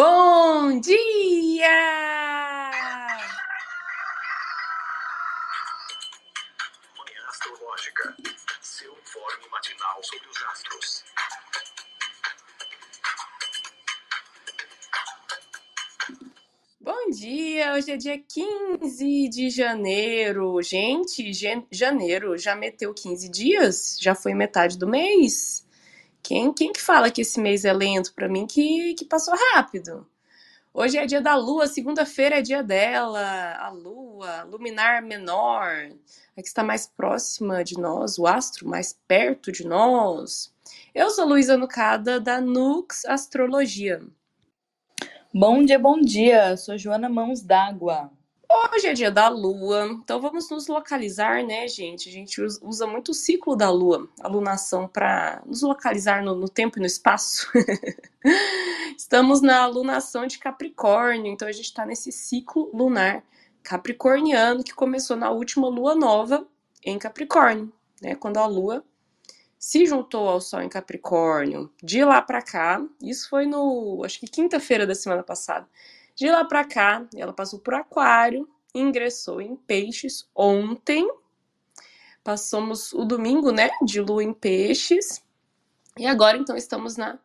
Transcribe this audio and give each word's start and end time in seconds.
Bom 0.00 0.78
dia! 0.78 1.70
Manhã 6.98 7.22
Astrológica. 7.30 8.14
Seu 8.60 8.92
informe 8.92 9.48
matinal 9.50 10.02
sobre 10.04 10.28
os 10.28 10.42
astros. 10.52 11.02
Bom 16.80 17.10
dia! 17.10 17.72
Hoje 17.74 17.92
é 17.92 17.96
dia 17.96 18.18
15 18.18 19.28
de 19.28 19.50
janeiro. 19.50 20.60
Gente, 20.62 21.32
jan- 21.32 21.64
janeiro 21.70 22.36
já 22.38 22.54
meteu 22.54 22.94
15 22.94 23.28
dias? 23.28 23.96
Já 24.00 24.14
foi 24.14 24.34
metade 24.34 24.78
do 24.78 24.86
mês? 24.86 25.65
Quem, 26.26 26.52
quem 26.52 26.72
que 26.72 26.82
fala 26.82 27.08
que 27.08 27.20
esse 27.20 27.40
mês 27.40 27.64
é 27.64 27.72
lento? 27.72 28.12
Pra 28.12 28.28
mim 28.28 28.48
que, 28.48 28.94
que 28.94 29.04
passou 29.04 29.32
rápido. 29.54 30.04
Hoje 30.74 30.98
é 30.98 31.06
dia 31.06 31.20
da 31.20 31.36
lua, 31.36 31.68
segunda-feira 31.68 32.40
é 32.40 32.42
dia 32.42 32.64
dela, 32.64 33.54
a 33.54 33.70
lua, 33.70 34.42
luminar 34.42 35.02
menor, 35.02 35.88
a 36.36 36.42
que 36.42 36.48
está 36.48 36.64
mais 36.64 36.84
próxima 36.84 37.62
de 37.62 37.78
nós, 37.78 38.18
o 38.18 38.26
astro 38.26 38.68
mais 38.68 38.92
perto 39.06 39.52
de 39.52 39.64
nós. 39.64 40.52
Eu 40.92 41.10
sou 41.10 41.28
Luísa 41.28 41.56
Nucada, 41.56 42.18
da 42.18 42.40
Nux 42.40 43.04
Astrologia. 43.04 44.02
Bom 45.32 45.64
dia, 45.64 45.78
bom 45.78 46.00
dia. 46.00 46.56
Sou 46.56 46.76
Joana 46.76 47.08
Mãos 47.08 47.40
d'Água. 47.40 48.10
Hoje 48.50 48.86
é 48.88 48.92
dia 48.92 49.10
da 49.10 49.28
lua, 49.28 49.86
então 49.90 50.20
vamos 50.20 50.48
nos 50.50 50.66
localizar, 50.68 51.42
né, 51.44 51.66
gente? 51.66 52.08
A 52.08 52.12
gente 52.12 52.40
us- 52.42 52.60
usa 52.62 52.86
muito 52.86 53.10
o 53.10 53.14
ciclo 53.14 53.56
da 53.56 53.70
lua, 53.70 54.08
a 54.20 54.28
lunação, 54.28 54.86
para 54.86 55.42
nos 55.46 55.62
localizar 55.62 56.22
no, 56.22 56.34
no 56.34 56.48
tempo 56.48 56.78
e 56.78 56.80
no 56.80 56.86
espaço. 56.86 57.48
Estamos 58.96 59.40
na 59.40 59.62
alunação 59.62 60.26
de 60.26 60.38
Capricórnio, 60.38 61.32
então 61.32 61.48
a 61.48 61.52
gente 61.52 61.66
está 61.66 61.86
nesse 61.86 62.12
ciclo 62.12 62.70
lunar 62.74 63.22
capricorniano 63.62 64.62
que 64.62 64.72
começou 64.74 65.16
na 65.16 65.30
última 65.30 65.68
lua 65.68 65.94
nova 65.94 66.46
em 66.84 66.98
Capricórnio, 66.98 67.72
né? 68.02 68.14
Quando 68.14 68.36
a 68.38 68.46
lua 68.46 68.84
se 69.58 69.86
juntou 69.86 70.28
ao 70.28 70.40
Sol 70.40 70.62
em 70.62 70.68
Capricórnio. 70.68 71.70
De 71.82 72.04
lá 72.04 72.22
para 72.22 72.42
cá, 72.42 72.84
isso 73.02 73.28
foi 73.28 73.46
no, 73.46 74.02
acho 74.04 74.20
que 74.20 74.26
quinta-feira 74.26 74.86
da 74.86 74.94
semana 74.94 75.22
passada. 75.22 75.66
De 76.16 76.30
lá 76.30 76.46
para 76.46 76.64
cá, 76.64 77.06
ela 77.14 77.32
passou 77.32 77.58
por 77.58 77.74
Aquário, 77.74 78.48
ingressou 78.74 79.38
em 79.38 79.54
Peixes 79.54 80.26
ontem. 80.34 81.06
Passamos 82.24 82.94
o 82.94 83.04
domingo, 83.04 83.52
né, 83.52 83.68
de 83.84 84.00
lua 84.00 84.24
em 84.24 84.32
Peixes. 84.32 85.22
E 85.98 86.06
agora 86.06 86.38
então 86.38 86.56
estamos 86.56 86.96
na 86.96 87.18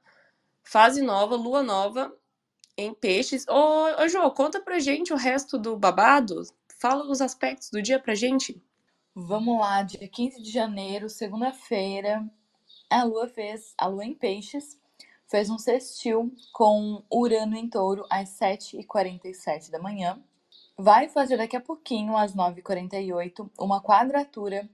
fase 0.62 1.02
nova, 1.02 1.38
lua 1.38 1.64
nova 1.64 2.14
em 2.78 2.94
Peixes. 2.94 3.48
Ô, 3.48 3.86
ô 3.98 4.08
Jô, 4.10 4.30
conta 4.32 4.60
pra 4.60 4.78
gente 4.78 5.14
o 5.14 5.18
resto 5.18 5.58
do 5.58 5.78
babado. 5.78 6.44
Fala 6.78 7.10
os 7.10 7.22
aspectos 7.22 7.70
do 7.70 7.82
dia 7.82 7.98
pra 7.98 8.14
gente. 8.14 8.62
Vamos 9.16 9.58
lá, 9.58 9.84
dia 9.84 10.06
15 10.06 10.42
de 10.42 10.52
janeiro, 10.52 11.10
segunda-feira, 11.10 12.30
a 12.90 13.04
lua 13.04 13.28
fez, 13.28 13.74
a 13.78 13.88
lua 13.88 14.04
em 14.04 14.14
Peixes, 14.14 14.78
fez 15.32 15.50
um 15.50 15.58
sextil 15.58 16.30
com 16.52 17.02
Urano 17.10 17.56
em 17.56 17.70
Touro 17.70 18.06
às 18.10 18.38
7h47 18.38 19.72
da 19.72 19.80
manhã. 19.80 20.22
Vai 20.78 21.08
fazer 21.08 21.38
daqui 21.38 21.56
a 21.56 21.62
pouquinho, 21.62 22.18
às 22.18 22.36
9h48, 22.36 23.50
uma 23.58 23.82
quadratura 23.82 24.70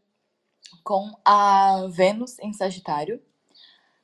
com 0.83 1.15
a 1.23 1.85
Vênus 1.91 2.39
em 2.39 2.51
Sagitário. 2.53 3.21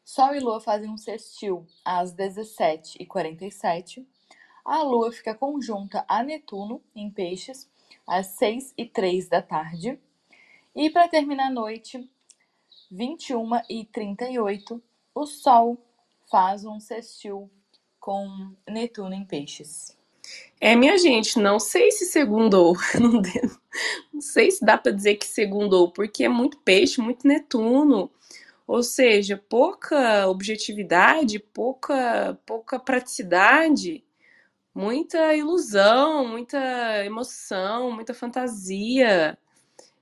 Sol 0.05 0.35
e 0.35 0.39
Lua 0.39 0.61
fazem 0.61 0.91
um 0.91 0.97
sextil 0.97 1.65
às 1.83 2.13
17h47. 2.13 4.05
A 4.63 4.83
Lua 4.83 5.11
fica 5.11 5.33
conjunta 5.33 6.05
a 6.07 6.21
Netuno 6.21 6.83
em 6.95 7.09
Peixes 7.09 7.67
às 8.05 8.27
6 8.27 8.75
e 8.77 8.85
3 8.85 9.27
da 9.27 9.41
tarde. 9.41 9.99
E 10.75 10.87
para 10.91 11.07
terminar 11.07 11.47
a 11.47 11.51
noite, 11.51 12.07
21 12.91 13.49
e 13.67 13.85
38, 13.85 14.79
o 15.15 15.25
Sol 15.25 15.79
faz 16.29 16.65
um 16.65 16.79
sextil 16.79 17.49
com 17.99 18.53
Netuno 18.67 19.13
em 19.13 19.25
Peixes. 19.25 19.97
É, 20.59 20.75
minha 20.75 20.97
gente, 20.97 21.39
não 21.39 21.59
sei 21.59 21.91
se 21.91 22.05
segundou. 22.05 22.75
Não, 24.13 24.21
sei 24.21 24.51
se 24.51 24.63
dá 24.63 24.77
pra 24.77 24.91
dizer 24.91 25.15
que 25.15 25.25
segundou, 25.25 25.91
porque 25.91 26.23
é 26.23 26.29
muito 26.29 26.57
peixe, 26.59 27.01
muito 27.01 27.27
Netuno. 27.27 28.09
Ou 28.65 28.81
seja, 28.81 29.41
pouca 29.49 30.27
objetividade, 30.27 31.39
pouca, 31.39 32.39
pouca 32.45 32.79
praticidade, 32.79 34.03
muita 34.73 35.35
ilusão, 35.35 36.27
muita 36.27 37.05
emoção, 37.05 37.91
muita 37.91 38.13
fantasia. 38.13 39.37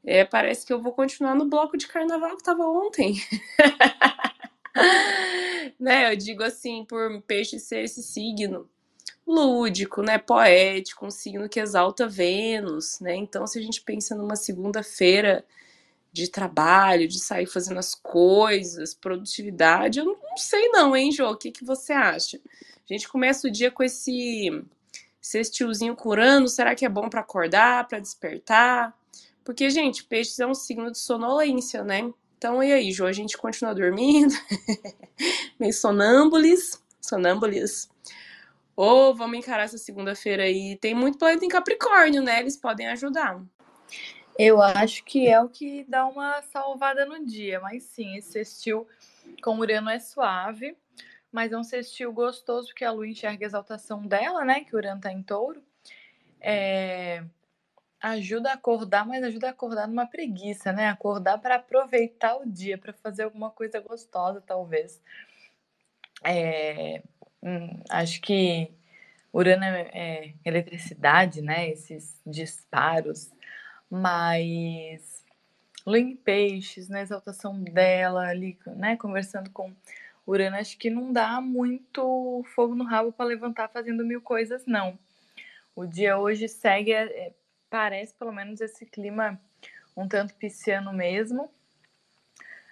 É, 0.04 0.26
parece 0.26 0.66
que 0.66 0.74
eu 0.74 0.81
vou 0.81 0.94
continuar 0.94 1.36
no 1.36 1.46
bloco 1.46 1.78
de 1.78 1.88
carnaval 1.88 2.38
que 2.38 2.44
tava 2.44 2.64
ontem. 2.68 3.16
né? 5.80 6.12
Eu 6.12 6.16
digo 6.16 6.44
assim, 6.44 6.86
por 6.86 7.22
peixe 7.24 7.59
ser 7.59 7.84
esse 7.84 8.04
signo 8.04 8.70
lúdico, 9.26 10.02
né, 10.02 10.18
poético, 10.18 11.06
um 11.06 11.12
signo 11.12 11.48
que 11.48 11.59
exalta 11.59 12.08
Vênus, 12.08 13.00
né? 13.00 13.16
Então, 13.16 13.48
se 13.48 13.60
a 13.60 13.62
gente 13.62 13.81
pensa 13.81 14.16
numa 14.16 14.36
segunda-feira 14.36 15.46
de 16.12 16.30
trabalho, 16.30 17.08
de 17.08 17.20
sair 17.20 17.46
fazendo 17.46 17.78
as 17.80 17.96
coisas, 17.96 18.94
produtividade, 18.94 20.00
eu 20.00 20.06
não, 20.06 20.38
sei 20.38 20.70
não, 20.70 20.96
hein, 20.96 21.12
Jô? 21.12 21.30
O 21.31 21.38
que 21.38 21.52
que 21.52 21.64
você 21.64 21.94
acha? 21.94 22.40
A 22.90 22.94
gente 22.94 23.08
começa 23.08 23.48
o 23.48 23.52
dia 23.52 23.72
com 23.72 23.84
esse 23.84 24.50
sextilzinho 25.22 25.96
curando, 25.96 26.50
será 26.50 26.76
que 26.76 26.86
é 26.86 26.90
bom 26.90 27.10
pra 27.10 27.22
acordar, 27.22 27.88
pra 27.88 28.00
despertar? 28.00 28.94
Porque, 29.44 29.70
gente, 29.70 30.04
peixes 30.04 30.40
é 30.40 30.46
um 30.46 30.54
signo 30.54 30.92
de 30.92 30.98
sonolência, 30.98 31.84
né? 31.84 32.12
Então, 32.41 32.63
e 32.63 32.74
aí, 32.74 32.91
Jô? 32.91 33.06
A 33.06 33.12
gente 33.12 33.38
continua 33.38 33.72
dormindo? 33.75 34.34
Meio 35.59 35.72
sonâmbulis? 35.72 36.84
Sonâmbulis? 37.00 37.88
Ou 38.75 39.13
vamos 39.13 39.38
encarar 39.38 39.66
essa 39.66 39.78
segunda-feira 39.78 40.41
aí? 40.41 40.75
Tem 40.81 40.96
muito 40.96 41.19
planeta 41.19 41.46
em 41.46 41.47
Capricórnio, 41.47 42.24
né? 42.24 42.40
Eles 42.40 42.57
podem 42.57 42.88
ajudar. 42.88 43.40
Eu 44.40 44.59
acho 44.59 45.03
que 45.03 45.28
é 45.28 45.40
o 45.40 45.50
que 45.50 45.85
dá 45.88 46.07
uma 46.07 46.41
salvada 46.41 47.06
no 47.06 47.24
dia, 47.24 47.59
mas 47.59 47.84
sim, 47.84 48.18
esse 48.18 48.31
sextil 48.31 48.88
com 49.44 49.59
Urano 49.59 49.91
é 49.91 50.00
suave, 50.00 50.75
mas 51.31 51.51
é 51.51 51.57
um 51.59 51.63
sextil 51.63 52.12
gostoso 52.12 52.69
porque 52.69 52.84
a 52.84 52.91
Lua 52.91 53.07
enxerga 53.07 53.46
a 53.46 53.50
exaltação 53.50 54.01
dela, 54.01 54.44
né? 54.44 54.62
Que 54.62 54.75
o 54.75 54.80
Urano 54.80 55.00
tá 55.00 55.13
em 55.13 55.22
touro. 55.22 55.62
É, 56.40 57.24
Ajuda 58.01 58.50
a 58.50 58.53
acordar, 58.53 59.06
mas 59.06 59.23
ajuda 59.23 59.47
a 59.47 59.51
acordar 59.51 59.88
numa 59.88 60.07
preguiça, 60.07 60.73
né? 60.73 60.89
Acordar 60.89 61.38
para 61.38 61.56
aproveitar 61.56 62.35
o 62.38 62.45
dia, 62.45 62.78
para 62.78 62.94
fazer 62.94 63.23
alguma 63.23 63.51
coisa 63.51 63.79
gostosa, 63.79 64.41
talvez. 64.41 65.00
É, 66.23 67.03
hum, 67.44 67.79
acho 67.89 68.19
que 68.22 68.72
Urano 69.31 69.63
é, 69.63 69.89
é 69.94 70.34
eletricidade, 70.44 71.41
né? 71.41 71.69
Esses 71.69 72.19
disparos, 72.25 73.31
mas 73.89 75.23
Lua 75.85 76.16
Peixes, 76.23 76.89
na 76.89 77.01
exaltação 77.01 77.62
dela 77.63 78.28
ali, 78.28 78.57
né? 78.66 78.97
Conversando 78.97 79.50
com 79.51 79.72
Urano, 80.25 80.56
acho 80.57 80.78
que 80.78 80.89
não 80.89 81.12
dá 81.12 81.41
muito 81.41 82.44
fogo 82.56 82.75
no 82.75 82.83
rabo 82.83 83.12
para 83.12 83.25
levantar 83.25 83.68
fazendo 83.69 84.06
mil 84.06 84.22
coisas, 84.22 84.66
não. 84.66 84.97
O 85.75 85.85
dia 85.85 86.18
hoje 86.18 86.47
segue, 86.47 86.91
é, 86.91 87.03
é, 87.03 87.33
parece 87.72 88.14
pelo 88.14 88.34
menos 88.34 88.59
esse 88.59 88.86
clima 88.86 89.42
um 89.96 90.08
tanto 90.08 90.36
pisciano 90.36 90.94
mesmo. 90.94 91.50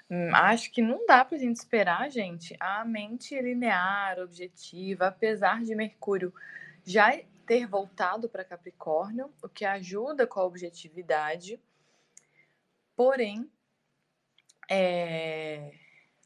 Hum, 0.10 0.30
Acho 0.36 0.70
que 0.72 0.82
não 0.82 1.06
dá 1.08 1.24
pra 1.24 1.38
gente 1.38 1.56
esperar, 1.56 2.12
gente, 2.12 2.56
a 2.60 2.84
mente 2.84 3.40
linear, 3.40 4.20
objetiva, 4.20 5.08
apesar 5.08 5.64
de 5.64 5.74
Mercúrio 5.74 6.34
já 6.84 7.18
ter 7.48 7.66
voltado 7.66 8.28
para 8.28 8.44
Capricórnio, 8.44 9.34
o 9.42 9.48
que 9.48 9.66
ajuda 9.66 10.28
com 10.28 10.40
a 10.40 10.46
objetividade. 10.46 11.60
Porém, 12.96 13.50
é, 14.70 15.72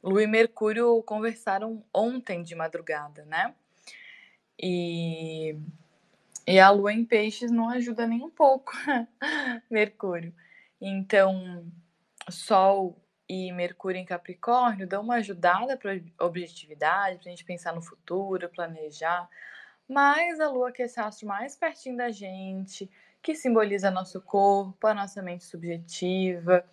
Lua 0.04 0.24
e 0.24 0.28
Mercúrio 0.28 1.02
conversaram 1.04 1.84
ontem 1.94 2.44
de 2.44 2.56
madrugada, 2.56 3.24
né? 3.26 3.56
E, 4.62 5.58
e 6.46 6.60
a 6.60 6.70
Lua 6.70 6.94
em 6.94 7.06
Peixes 7.06 7.52
não 7.52 7.70
ajuda 7.70 8.06
nem 8.06 8.22
um 8.22 8.30
pouco 8.30 8.74
Mercúrio. 9.70 10.34
Então, 10.80 11.66
Sol 12.30 12.98
e 13.28 13.52
Mercúrio 13.52 14.00
em 14.00 14.06
Capricórnio 14.06 14.88
dão 14.88 15.02
uma 15.04 15.16
ajudada 15.16 15.78
para 15.78 16.00
objetividade, 16.20 17.20
para 17.20 17.28
a 17.28 17.30
gente 17.30 17.46
pensar 17.46 17.74
no 17.74 17.82
futuro, 17.82 18.50
planejar. 18.50 19.30
Mas 19.88 20.40
a 20.40 20.50
Lua, 20.50 20.72
que 20.72 20.82
é 20.82 20.86
esse 20.86 21.00
astro 21.00 21.28
mais 21.28 21.56
pertinho 21.56 21.98
da 21.98 22.12
gente, 22.12 22.90
que 23.22 23.36
simboliza 23.36 23.90
nosso 23.90 24.22
corpo, 24.22 24.86
a 24.86 24.94
nossa 24.94 25.22
mente 25.22 25.46
subjetiva, 25.46 26.66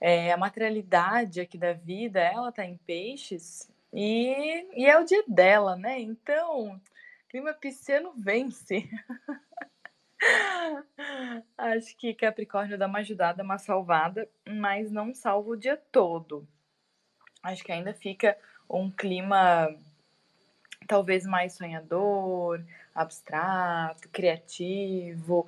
é, 0.00 0.32
a 0.32 0.36
materialidade 0.36 1.40
aqui 1.40 1.58
da 1.58 1.72
vida, 1.72 2.20
ela 2.20 2.50
tá 2.50 2.64
em 2.64 2.76
peixes 2.78 3.70
e, 3.92 4.66
e 4.74 4.86
é 4.86 4.98
o 4.98 5.04
dia 5.04 5.22
dela, 5.28 5.76
né? 5.76 6.00
Então, 6.00 6.80
clima 7.34 7.52
pisciano 7.52 8.12
vence. 8.16 8.88
Acho 11.58 11.96
que 11.96 12.14
Capricórnio 12.14 12.78
dá 12.78 12.86
uma 12.86 13.00
ajudada, 13.00 13.42
uma 13.42 13.58
salvada, 13.58 14.28
mas 14.48 14.88
não 14.92 15.12
salva 15.12 15.50
o 15.50 15.56
dia 15.56 15.76
todo. 15.90 16.46
Acho 17.42 17.64
que 17.64 17.72
ainda 17.72 17.92
fica 17.92 18.38
um 18.70 18.88
clima 18.88 19.68
talvez 20.86 21.26
mais 21.26 21.54
sonhador, 21.54 22.64
abstrato, 22.94 24.08
criativo, 24.10 25.44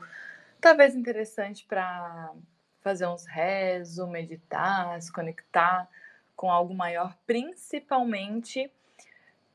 talvez 0.61 0.97
interessante 0.97 1.65
para 1.67 2.32
fazer 2.81 3.06
uns 3.06 3.27
rezos, 3.27 4.09
meditar, 4.09 5.00
se 5.00 5.12
conectar 5.12 5.89
com 6.35 6.50
algo 6.50 6.75
maior, 6.75 7.17
principalmente 7.25 8.73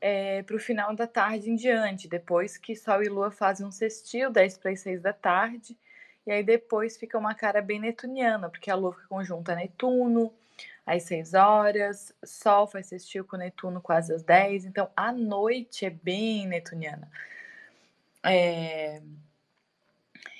é, 0.02 0.42
para 0.42 0.56
o 0.56 0.58
final 0.58 0.96
da 0.96 1.06
tarde 1.06 1.48
em 1.48 1.54
diante, 1.54 2.08
depois 2.08 2.58
que 2.58 2.74
Sol 2.74 3.04
e 3.04 3.08
Lua 3.08 3.30
fazem 3.30 3.64
um 3.64 3.70
sextil, 3.70 4.32
10 4.32 4.58
para 4.58 4.72
as 4.72 4.80
6 4.80 5.00
da 5.00 5.12
tarde, 5.12 5.78
e 6.26 6.32
aí 6.32 6.42
depois 6.42 6.96
fica 6.96 7.16
uma 7.16 7.36
cara 7.36 7.62
bem 7.62 7.78
netuniana, 7.78 8.50
porque 8.50 8.68
a 8.68 8.74
Lua 8.74 8.92
fica 8.94 9.06
conjunta 9.06 9.52
a 9.52 9.54
Netuno 9.54 10.34
às 10.84 11.04
6 11.04 11.34
horas, 11.34 12.12
Sol 12.24 12.66
faz 12.66 12.88
sextil 12.88 13.24
com 13.24 13.36
Netuno 13.36 13.80
quase 13.80 14.12
às 14.12 14.24
10, 14.24 14.64
então 14.64 14.90
a 14.96 15.12
noite 15.12 15.86
é 15.86 15.90
bem 15.90 16.48
netuniana. 16.48 17.08
É... 18.24 19.00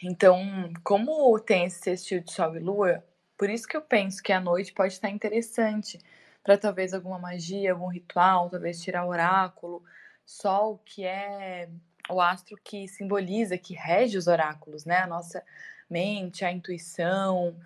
Então, 0.03 0.73
como 0.83 1.39
tem 1.39 1.67
esse 1.67 1.79
sextil 1.79 2.19
de 2.19 2.33
Sol 2.33 2.57
e 2.57 2.59
Lua, 2.59 3.05
por 3.39 3.49
isso 3.49 3.69
que 3.69 3.77
eu 3.77 3.83
penso 3.83 4.21
que 4.21 4.33
a 4.33 4.41
noite 4.41 4.73
pode 4.73 4.95
estar 4.95 5.09
interessante, 5.09 6.01
para 6.43 6.59
talvez 6.59 6.93
alguma 6.93 7.19
magia, 7.19 7.73
algum 7.73 7.89
ritual, 7.89 8.51
talvez 8.51 8.81
tirar 8.81 9.07
oráculo. 9.07 9.83
Sol, 10.25 10.81
que 10.85 11.05
é 11.05 11.69
o 12.09 12.21
astro 12.21 12.59
que 12.63 12.89
simboliza, 12.89 13.59
que 13.59 13.75
rege 13.75 14.17
os 14.17 14.27
oráculos, 14.27 14.85
né? 14.85 14.99
A 14.99 15.07
nossa 15.07 15.43
mente, 15.89 16.45
a 16.45 16.51
intuição. 16.51 17.57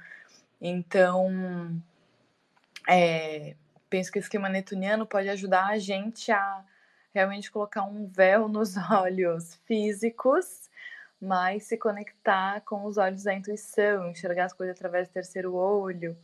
Então, 0.61 1.81
é, 2.89 3.55
penso 3.89 4.11
que 4.11 4.19
o 4.19 4.21
esquema 4.21 4.49
netuniano 4.49 5.07
pode 5.07 5.29
ajudar 5.29 5.67
a 5.67 5.79
gente 5.79 6.33
a 6.33 6.65
realmente 7.15 7.51
colocar 7.51 7.83
um 7.83 8.07
véu 8.07 8.49
nos 8.49 8.77
olhos 8.91 9.55
físicos, 9.67 10.69
mas 11.21 11.65
se 11.65 11.79
conectar 11.79 12.61
com 12.63 12.85
os 12.85 12.99
olhos 12.99 13.25
da 13.25 13.33
intuição, 13.33 14.11
enxergar 14.11 14.47
as 14.47 14.53
coisas 14.53 14.77
através 14.77 15.09
do 15.09 15.13
terceiro 15.13 15.55
olho 15.55 16.17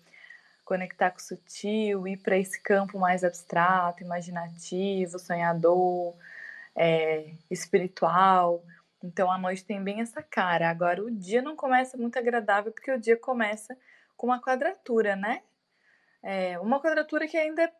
conectar 0.64 1.10
com 1.10 1.18
o 1.18 1.22
sutil, 1.22 2.06
ir 2.06 2.18
para 2.18 2.38
esse 2.38 2.60
campo 2.60 2.98
mais 2.98 3.24
abstrato, 3.24 4.02
imaginativo, 4.02 5.18
sonhador, 5.18 6.14
é, 6.74 7.32
espiritual. 7.50 8.64
Então 9.02 9.30
a 9.30 9.38
noite 9.38 9.64
tem 9.64 9.82
bem 9.82 10.00
essa 10.00 10.22
cara. 10.22 10.70
Agora 10.70 11.02
o 11.02 11.10
dia 11.10 11.42
não 11.42 11.56
começa 11.56 11.96
muito 11.96 12.18
agradável 12.18 12.72
porque 12.72 12.92
o 12.92 13.00
dia 13.00 13.16
começa 13.16 13.76
com 14.16 14.28
uma 14.28 14.40
quadratura, 14.40 15.16
né? 15.16 15.42
É, 16.22 16.58
uma 16.60 16.80
quadratura 16.80 17.26
que 17.26 17.36
ainda 17.36 17.62
é 17.62 17.72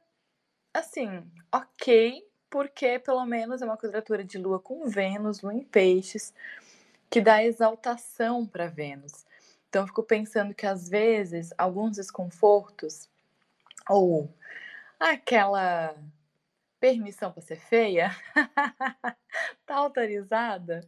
assim, 0.75 1.25
ok, 1.53 2.27
porque 2.51 2.99
pelo 2.99 3.25
menos 3.25 3.63
é 3.63 3.65
uma 3.65 3.77
quadratura 3.77 4.25
de 4.25 4.39
Lua 4.39 4.59
com 4.59 4.89
Vênus, 4.89 5.41
Lua 5.41 5.55
em 5.55 5.63
Peixes, 5.63 6.35
que 7.09 7.21
dá 7.21 7.45
exaltação 7.45 8.45
para 8.45 8.67
Vênus. 8.67 9.25
Então, 9.73 9.85
eu 9.85 9.87
fico 9.87 10.03
pensando 10.03 10.53
que 10.53 10.67
às 10.67 10.87
vezes 10.87 11.49
alguns 11.57 11.97
desconfortos 11.97 13.09
ou 13.89 14.29
aquela 15.01 15.97
permissão 16.79 17.33
para 17.33 17.41
ser 17.41 17.57
feia 17.57 18.11
tá 19.65 19.77
autorizada, 19.77 20.87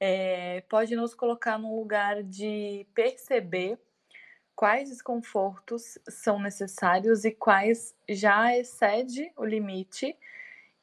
é, 0.00 0.62
pode 0.62 0.96
nos 0.96 1.12
colocar 1.12 1.58
num 1.58 1.76
lugar 1.76 2.22
de 2.22 2.86
perceber 2.94 3.78
quais 4.56 4.88
desconfortos 4.88 5.98
são 6.08 6.40
necessários 6.40 7.26
e 7.26 7.32
quais 7.32 7.94
já 8.08 8.56
excede 8.56 9.30
o 9.36 9.44
limite 9.44 10.16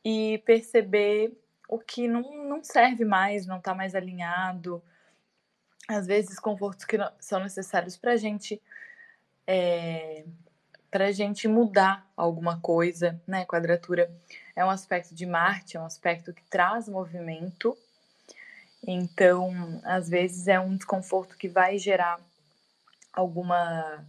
e 0.05 0.37
perceber 0.45 1.35
o 1.67 1.79
que 1.79 2.07
não, 2.07 2.45
não 2.45 2.63
serve 2.63 3.03
mais, 3.03 3.47
não 3.47 3.57
está 3.57 3.73
mais 3.73 3.95
alinhado, 3.95 4.83
às 5.87 6.05
vezes 6.05 6.31
desconfortos 6.31 6.85
que 6.85 6.97
são 7.19 7.39
necessários 7.41 7.95
para 7.97 8.13
a 8.13 8.17
gente 8.17 8.61
é, 9.45 10.25
para 10.91 11.11
gente 11.11 11.47
mudar 11.47 12.05
alguma 12.15 12.59
coisa, 12.59 13.21
né? 13.25 13.45
Quadratura 13.45 14.11
é 14.55 14.65
um 14.65 14.69
aspecto 14.69 15.13
de 15.13 15.25
Marte, 15.25 15.77
é 15.77 15.79
um 15.79 15.85
aspecto 15.85 16.33
que 16.33 16.43
traz 16.43 16.87
movimento. 16.89 17.77
Então, 18.85 19.81
às 19.83 20.09
vezes 20.09 20.47
é 20.47 20.59
um 20.59 20.75
desconforto 20.75 21.37
que 21.37 21.47
vai 21.47 21.77
gerar 21.77 22.19
alguma 23.13 24.05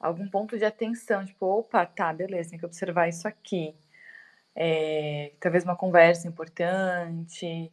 algum 0.00 0.28
ponto 0.28 0.58
de 0.58 0.64
atenção, 0.64 1.24
tipo, 1.24 1.46
opa, 1.46 1.86
tá, 1.86 2.12
beleza, 2.12 2.50
tem 2.50 2.58
que 2.58 2.66
observar 2.66 3.08
isso 3.08 3.26
aqui. 3.26 3.74
É, 4.54 5.32
talvez 5.40 5.64
uma 5.64 5.76
conversa 5.76 6.28
importante, 6.28 7.72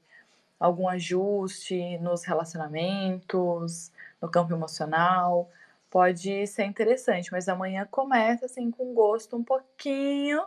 algum 0.62 0.88
ajuste 0.88 1.98
nos 1.98 2.24
relacionamentos, 2.24 3.92
no 4.22 4.30
campo 4.30 4.54
emocional, 4.54 5.50
pode 5.90 6.46
ser 6.46 6.66
interessante, 6.66 7.32
mas 7.32 7.50
amanhã 7.50 7.88
começa 7.90 8.46
assim 8.46 8.70
com 8.70 8.92
um 8.92 8.94
gosto 8.94 9.36
um 9.36 9.44
pouquinho 9.44 10.44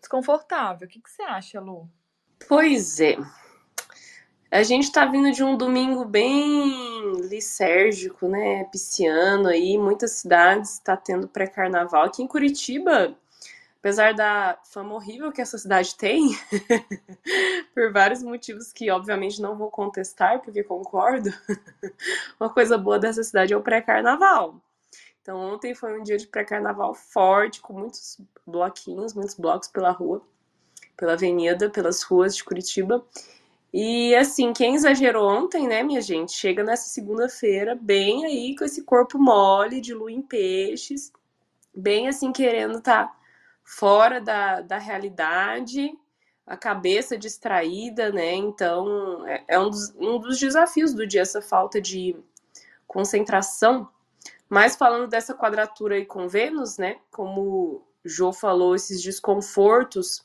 desconfortável. 0.00 0.86
O 0.86 0.90
que, 0.90 1.00
que 1.00 1.10
você 1.10 1.22
acha, 1.22 1.60
Lu? 1.60 1.88
Pois 2.48 3.00
é. 3.00 3.16
A 4.52 4.62
gente 4.62 4.84
está 4.84 5.04
vindo 5.04 5.32
de 5.32 5.42
um 5.42 5.56
domingo 5.56 6.04
bem 6.04 7.20
lisérgico, 7.28 8.28
né? 8.28 8.62
Pisciano 8.70 9.48
aí, 9.48 9.76
muitas 9.76 10.12
cidades 10.12 10.74
está 10.74 10.96
tendo 10.96 11.26
pré-carnaval. 11.26 12.04
Aqui 12.04 12.22
em 12.22 12.28
Curitiba, 12.28 13.16
apesar 13.78 14.14
da 14.14 14.58
fama 14.64 14.94
horrível 14.94 15.30
que 15.30 15.40
essa 15.40 15.58
cidade 15.58 15.94
tem, 15.96 16.36
por 17.74 17.92
vários 17.92 18.22
motivos 18.22 18.72
que 18.72 18.90
obviamente 18.90 19.40
não 19.40 19.56
vou 19.56 19.70
contestar, 19.70 20.40
porque 20.40 20.62
concordo, 20.62 21.30
uma 22.40 22.50
coisa 22.50 22.76
boa 22.76 22.98
dessa 22.98 23.22
cidade 23.22 23.52
é 23.52 23.56
o 23.56 23.62
pré-carnaval. 23.62 24.60
Então 25.22 25.38
ontem 25.38 25.74
foi 25.74 25.98
um 25.98 26.02
dia 26.02 26.16
de 26.16 26.26
pré-carnaval 26.26 26.94
forte, 26.94 27.60
com 27.60 27.72
muitos 27.72 28.20
bloquinhos, 28.46 29.12
muitos 29.12 29.34
blocos 29.34 29.68
pela 29.68 29.90
rua, 29.90 30.22
pela 30.96 31.14
avenida, 31.14 31.68
pelas 31.68 32.02
ruas 32.02 32.36
de 32.36 32.44
Curitiba. 32.44 33.04
E 33.72 34.14
assim, 34.14 34.52
quem 34.52 34.74
exagerou 34.74 35.28
ontem, 35.28 35.66
né, 35.66 35.82
minha 35.82 36.00
gente, 36.00 36.32
chega 36.32 36.62
nessa 36.62 36.88
segunda-feira 36.88 37.74
bem 37.74 38.24
aí 38.24 38.56
com 38.56 38.64
esse 38.64 38.82
corpo 38.82 39.18
mole 39.18 39.80
de 39.80 39.92
lua 39.92 40.10
em 40.10 40.22
peixes, 40.22 41.12
bem 41.74 42.08
assim 42.08 42.32
querendo 42.32 42.80
tá 42.80 43.15
fora 43.66 44.20
da, 44.20 44.60
da 44.60 44.78
realidade, 44.78 45.92
a 46.46 46.56
cabeça 46.56 47.18
distraída, 47.18 48.12
né? 48.12 48.32
Então, 48.34 49.26
é, 49.26 49.44
é 49.48 49.58
um, 49.58 49.68
dos, 49.68 49.92
um 49.96 50.18
dos 50.20 50.38
desafios 50.38 50.94
do 50.94 51.04
dia, 51.04 51.22
essa 51.22 51.42
falta 51.42 51.80
de 51.80 52.16
concentração. 52.86 53.88
Mas 54.48 54.76
falando 54.76 55.08
dessa 55.08 55.34
quadratura 55.34 55.96
aí 55.96 56.06
com 56.06 56.28
Vênus, 56.28 56.78
né? 56.78 56.98
Como 57.10 57.40
o 57.42 57.82
Jô 58.04 58.32
falou, 58.32 58.76
esses 58.76 59.02
desconfortos, 59.02 60.24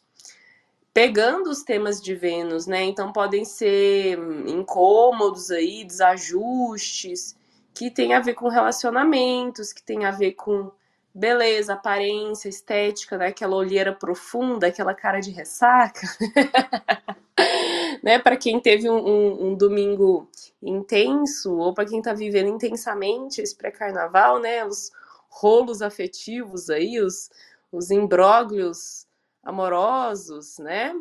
pegando 0.94 1.50
os 1.50 1.64
temas 1.64 2.00
de 2.00 2.14
Vênus, 2.14 2.68
né? 2.68 2.84
Então 2.84 3.12
podem 3.12 3.44
ser 3.44 4.20
incômodos 4.46 5.50
aí, 5.50 5.84
desajustes, 5.84 7.36
que 7.74 7.90
tem 7.90 8.14
a 8.14 8.20
ver 8.20 8.36
com 8.36 8.48
relacionamentos, 8.48 9.74
que 9.74 9.82
tem 9.82 10.06
a 10.06 10.12
ver 10.12 10.34
com 10.34 10.72
beleza, 11.14 11.74
aparência, 11.74 12.50
estética, 12.50 13.18
né? 13.18 13.28
Aquela 13.28 13.56
olheira 13.56 13.94
profunda, 13.94 14.68
aquela 14.68 14.94
cara 14.94 15.20
de 15.20 15.32
ressaca. 15.32 16.08
né? 18.02 18.20
Para 18.20 18.38
quem 18.38 18.60
teve 18.60 18.90
um, 18.90 18.98
um, 18.98 19.48
um, 19.48 19.56
domingo 19.56 20.30
intenso, 20.62 21.56
ou 21.58 21.74
para 21.74 21.86
quem 21.86 22.00
está 22.00 22.14
vivendo 22.14 22.50
intensamente 22.50 23.42
esse 23.42 23.56
pré-carnaval, 23.56 24.40
né? 24.40 24.66
Os 24.66 24.92
rolos 25.30 25.82
afetivos 25.82 26.70
aí, 26.70 27.00
os, 27.00 27.30
os 27.72 27.92
imbróglios 27.92 29.06
amorosos, 29.44 30.58
né? 30.60 30.94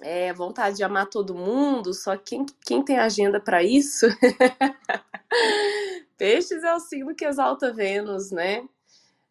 É, 0.00 0.32
vontade 0.32 0.76
de 0.76 0.84
amar 0.84 1.08
todo 1.08 1.34
mundo, 1.34 1.92
só 1.92 2.16
quem, 2.16 2.46
quem 2.64 2.84
tem 2.84 2.98
agenda 2.98 3.40
para 3.40 3.62
isso? 3.62 4.06
Peixes 6.16 6.62
é 6.62 6.74
o 6.74 6.80
signo 6.80 7.14
que 7.14 7.24
exalta 7.24 7.72
Vênus, 7.72 8.30
né? 8.30 8.68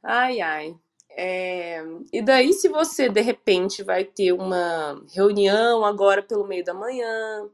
Ai, 0.07 0.39
ai. 0.41 0.75
É, 1.09 1.83
e 2.13 2.21
daí, 2.21 2.53
se 2.53 2.69
você 2.69 3.09
de 3.09 3.21
repente 3.21 3.83
vai 3.83 4.05
ter 4.05 4.31
uma 4.31 5.03
reunião 5.13 5.83
agora 5.83 6.21
pelo 6.23 6.47
meio 6.47 6.63
da 6.63 6.73
manhã, 6.73 7.49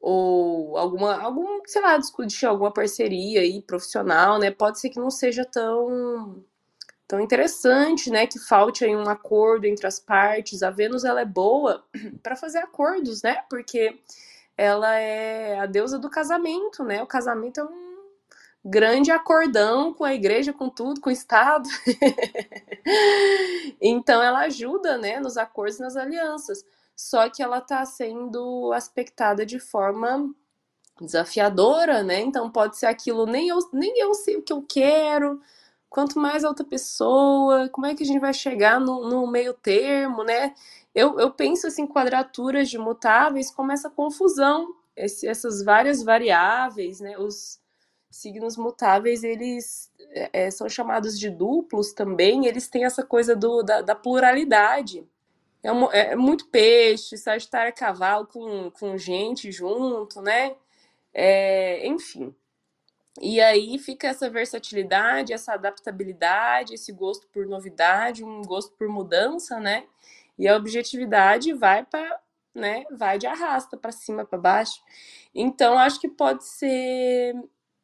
ou 0.00 0.76
alguma, 0.76 1.20
algum, 1.22 1.60
sei 1.66 1.80
lá, 1.80 1.96
discutir 1.96 2.46
alguma 2.46 2.72
parceria 2.72 3.40
aí 3.40 3.62
profissional, 3.62 4.38
né? 4.38 4.50
Pode 4.50 4.80
ser 4.80 4.90
que 4.90 4.98
não 4.98 5.10
seja 5.10 5.44
tão 5.44 6.44
é 7.12 7.20
interessante, 7.22 8.10
né, 8.10 8.26
que 8.26 8.38
falte 8.38 8.84
aí 8.84 8.96
um 8.96 9.08
acordo 9.08 9.66
entre 9.66 9.86
as 9.86 10.00
partes. 10.00 10.62
A 10.62 10.70
Vênus, 10.70 11.04
ela 11.04 11.20
é 11.20 11.24
boa 11.26 11.84
para 12.22 12.36
fazer 12.36 12.58
acordos, 12.58 13.22
né? 13.22 13.42
Porque 13.50 13.98
ela 14.56 14.94
é 14.96 15.58
a 15.60 15.66
deusa 15.66 15.98
do 15.98 16.10
casamento, 16.10 16.84
né? 16.84 17.02
O 17.02 17.06
casamento 17.06 17.60
é 17.60 17.64
um 17.64 17.91
grande 18.64 19.10
acordão 19.10 19.92
com 19.92 20.04
a 20.04 20.14
igreja, 20.14 20.52
com 20.52 20.68
tudo, 20.68 21.00
com 21.00 21.10
o 21.10 21.12
Estado. 21.12 21.68
então, 23.80 24.22
ela 24.22 24.40
ajuda, 24.40 24.96
né, 24.98 25.18
nos 25.20 25.36
acordos 25.36 25.78
e 25.78 25.82
nas 25.82 25.96
alianças. 25.96 26.64
Só 26.96 27.28
que 27.28 27.42
ela 27.42 27.58
está 27.58 27.84
sendo 27.84 28.72
aspectada 28.72 29.44
de 29.44 29.58
forma 29.58 30.32
desafiadora, 31.00 32.02
né? 32.02 32.20
Então 32.20 32.50
pode 32.50 32.76
ser 32.76 32.86
aquilo, 32.86 33.26
nem 33.26 33.48
eu, 33.48 33.58
nem 33.72 33.98
eu 33.98 34.14
sei 34.14 34.36
o 34.36 34.42
que 34.42 34.52
eu 34.52 34.62
quero, 34.62 35.40
quanto 35.88 36.18
mais 36.18 36.44
outra 36.44 36.64
pessoa, 36.64 37.68
como 37.70 37.86
é 37.86 37.94
que 37.94 38.02
a 38.02 38.06
gente 38.06 38.20
vai 38.20 38.32
chegar 38.32 38.80
no, 38.80 39.08
no 39.08 39.26
meio 39.26 39.54
termo, 39.54 40.24
né? 40.24 40.54
Eu, 40.94 41.18
eu 41.18 41.30
penso 41.32 41.66
assim, 41.66 41.86
quadraturas 41.86 42.68
de 42.68 42.78
mutáveis 42.78 43.50
como 43.50 43.72
essa 43.72 43.90
confusão, 43.90 44.74
esse, 44.96 45.26
essas 45.26 45.62
várias 45.64 46.02
variáveis, 46.02 47.00
né? 47.00 47.18
Os 47.18 47.60
signos 48.12 48.56
mutáveis, 48.56 49.24
eles 49.24 49.90
é, 50.32 50.50
são 50.50 50.68
chamados 50.68 51.18
de 51.18 51.30
duplos 51.30 51.92
também, 51.92 52.46
eles 52.46 52.68
têm 52.68 52.84
essa 52.84 53.02
coisa 53.02 53.34
do, 53.34 53.62
da, 53.62 53.80
da 53.80 53.94
pluralidade. 53.94 55.04
É, 55.62 55.72
um, 55.72 55.90
é, 55.90 56.14
muito 56.16 56.48
peixe, 56.48 57.16
Sagitário 57.16 57.68
é 57.70 57.72
cavalo 57.72 58.26
com, 58.26 58.70
com 58.72 58.98
gente 58.98 59.50
junto, 59.50 60.20
né? 60.20 60.54
É, 61.14 61.86
enfim. 61.86 62.34
E 63.20 63.40
aí 63.40 63.78
fica 63.78 64.08
essa 64.08 64.28
versatilidade, 64.30 65.32
essa 65.32 65.52
adaptabilidade, 65.54 66.74
esse 66.74 66.92
gosto 66.92 67.26
por 67.28 67.46
novidade, 67.46 68.24
um 68.24 68.42
gosto 68.42 68.72
por 68.76 68.88
mudança, 68.88 69.60
né? 69.60 69.86
E 70.38 70.48
a 70.48 70.56
objetividade 70.56 71.52
vai 71.52 71.84
para, 71.84 72.20
né, 72.54 72.84
vai 72.90 73.18
de 73.18 73.26
arrasta 73.26 73.76
para 73.76 73.92
cima, 73.92 74.24
para 74.24 74.38
baixo. 74.38 74.82
Então 75.34 75.78
acho 75.78 76.00
que 76.00 76.08
pode 76.08 76.44
ser 76.46 77.34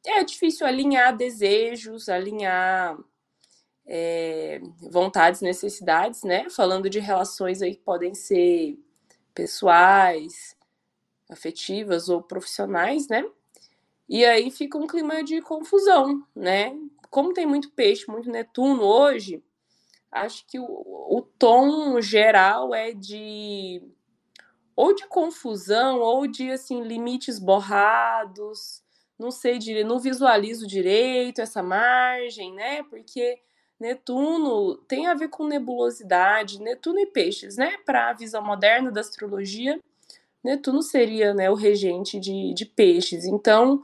é 0.09 0.25
difícil 0.25 0.67
alinhar 0.67 1.17
desejos, 1.17 2.09
alinhar 2.09 2.99
é, 3.87 4.61
vontades, 4.91 5.41
necessidades, 5.41 6.23
né? 6.23 6.49
Falando 6.51 6.91
de 6.91 6.99
relações 6.99 7.63
aí 7.63 7.75
que 7.75 7.83
podem 7.83 8.15
ser 8.15 8.79
pessoais, 9.35 10.57
afetivas 11.31 12.09
ou 12.09 12.23
profissionais, 12.23 13.09
né? 13.09 13.25
E 14.09 14.25
aí 14.25 14.51
fica 14.51 14.79
um 14.79 14.87
clima 14.87 15.23
de 15.23 15.41
confusão, 15.43 16.27
né? 16.35 16.77
Como 17.11 17.33
tem 17.33 17.47
muito 17.47 17.71
peixe, 17.71 18.11
muito 18.11 18.31
Netuno 18.31 18.83
hoje, 18.83 19.43
acho 20.11 20.47
que 20.47 20.59
o, 20.59 20.65
o 20.65 21.23
tom 21.39 22.01
geral 22.01 22.75
é 22.75 22.93
de 22.93 23.83
ou 24.75 24.95
de 24.95 25.07
confusão 25.09 26.01
ou 26.01 26.27
de 26.27 26.51
assim 26.51 26.83
limites 26.83 27.39
borrados, 27.39 28.83
não 29.19 29.31
sei 29.31 29.59
direito, 29.59 29.87
não 29.89 29.99
visualizo 29.99 30.67
direito 30.67 31.41
essa 31.41 31.63
margem, 31.63 32.55
né? 32.55 32.83
Porque 32.85 33.41
Netuno 33.81 34.77
tem 34.89 35.07
a 35.07 35.15
ver 35.15 35.29
com 35.29 35.47
nebulosidade, 35.47 36.61
Netuno 36.61 37.01
e 37.01 37.07
peixes, 37.07 37.57
né? 37.57 37.77
Para 37.85 38.11
a 38.11 38.13
visão 38.13 38.43
moderna 38.43 38.91
da 38.91 39.01
astrologia, 39.01 39.81
Netuno 40.43 40.83
seria 40.83 41.35
né, 41.35 41.51
o 41.51 41.55
regente 41.55 42.19
de, 42.21 42.55
de 42.55 42.65
peixes. 42.65 43.25
Então, 43.25 43.83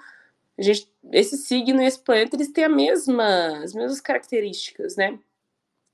gente, 0.58 0.88
esse 1.12 1.36
signo 1.36 1.82
e 1.82 1.86
esse 1.86 1.98
planeta, 1.98 2.36
eles 2.36 2.52
têm 2.52 2.64
a 2.64 2.68
mesma, 2.68 3.58
as 3.62 3.74
mesmas 3.74 4.00
características, 4.00 4.96
né? 4.96 5.18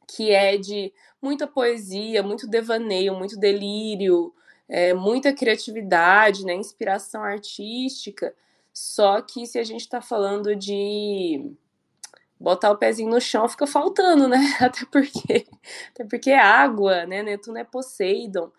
Que 0.06 0.32
é 0.32 0.58
de 0.58 0.92
muita 1.20 1.46
poesia, 1.46 2.22
muito 2.22 2.46
devaneio, 2.46 3.14
muito 3.14 3.38
delírio, 3.38 4.34
é, 4.68 4.94
muita 4.94 5.32
criatividade, 5.32 6.44
né? 6.44 6.54
Inspiração 6.54 7.22
artística. 7.22 8.34
Só 8.80 9.20
que 9.20 9.46
se 9.46 9.58
a 9.58 9.62
gente 9.62 9.82
está 9.82 10.00
falando 10.00 10.56
de 10.56 11.54
botar 12.38 12.70
o 12.70 12.78
pezinho 12.78 13.10
no 13.10 13.20
chão, 13.20 13.46
fica 13.46 13.66
faltando, 13.66 14.26
né? 14.26 14.38
Até 14.58 14.86
porque, 14.90 15.46
até 15.92 16.04
porque 16.04 16.30
é 16.30 16.38
água, 16.38 17.04
né? 17.04 17.22
Netuno 17.22 17.58
é 17.58 17.64
Poseidon 17.64 18.50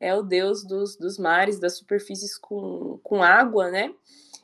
é 0.00 0.14
o 0.14 0.22
deus 0.22 0.64
dos, 0.64 0.96
dos 0.96 1.18
mares, 1.18 1.60
das 1.60 1.76
superfícies 1.76 2.38
com, 2.38 2.98
com 3.02 3.22
água, 3.22 3.70
né? 3.70 3.94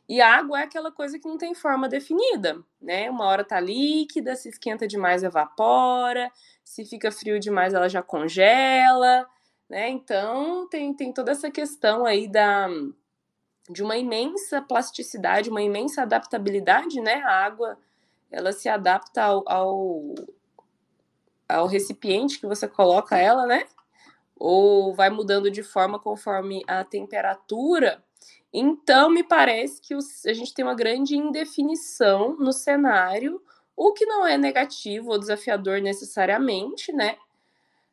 E 0.06 0.20
a 0.20 0.36
água 0.36 0.60
é 0.60 0.64
aquela 0.64 0.92
coisa 0.92 1.18
que 1.18 1.26
não 1.26 1.38
tem 1.38 1.54
forma 1.54 1.88
definida, 1.88 2.62
né? 2.80 3.08
Uma 3.10 3.24
hora 3.24 3.42
tá 3.42 3.58
líquida, 3.58 4.36
se 4.36 4.50
esquenta 4.50 4.86
demais 4.86 5.22
evapora, 5.22 6.30
se 6.62 6.84
fica 6.84 7.10
frio 7.10 7.40
demais 7.40 7.72
ela 7.72 7.88
já 7.88 8.02
congela, 8.02 9.26
né? 9.68 9.88
Então 9.88 10.68
tem, 10.68 10.92
tem 10.92 11.10
toda 11.10 11.32
essa 11.32 11.50
questão 11.50 12.04
aí 12.04 12.28
da 12.28 12.68
de 13.70 13.82
uma 13.82 13.96
imensa 13.96 14.60
plasticidade, 14.60 15.50
uma 15.50 15.62
imensa 15.62 16.02
adaptabilidade, 16.02 17.00
né? 17.00 17.22
A 17.22 17.44
água 17.44 17.78
ela 18.30 18.52
se 18.52 18.68
adapta 18.68 19.22
ao, 19.22 19.44
ao, 19.46 20.14
ao 21.48 21.66
recipiente 21.66 22.40
que 22.40 22.46
você 22.46 22.66
coloca 22.66 23.16
ela, 23.16 23.46
né? 23.46 23.66
ou 24.44 24.92
vai 24.92 25.08
mudando 25.08 25.48
de 25.48 25.62
forma 25.62 26.00
conforme 26.00 26.64
a 26.66 26.82
temperatura. 26.82 28.02
Então, 28.52 29.08
me 29.08 29.22
parece 29.22 29.80
que 29.80 29.94
os, 29.94 30.26
a 30.26 30.32
gente 30.32 30.52
tem 30.52 30.64
uma 30.64 30.74
grande 30.74 31.16
indefinição 31.16 32.36
no 32.36 32.52
cenário, 32.52 33.40
o 33.76 33.92
que 33.92 34.04
não 34.04 34.26
é 34.26 34.36
negativo 34.36 35.12
ou 35.12 35.18
desafiador 35.18 35.80
necessariamente, 35.80 36.92
né? 36.92 37.16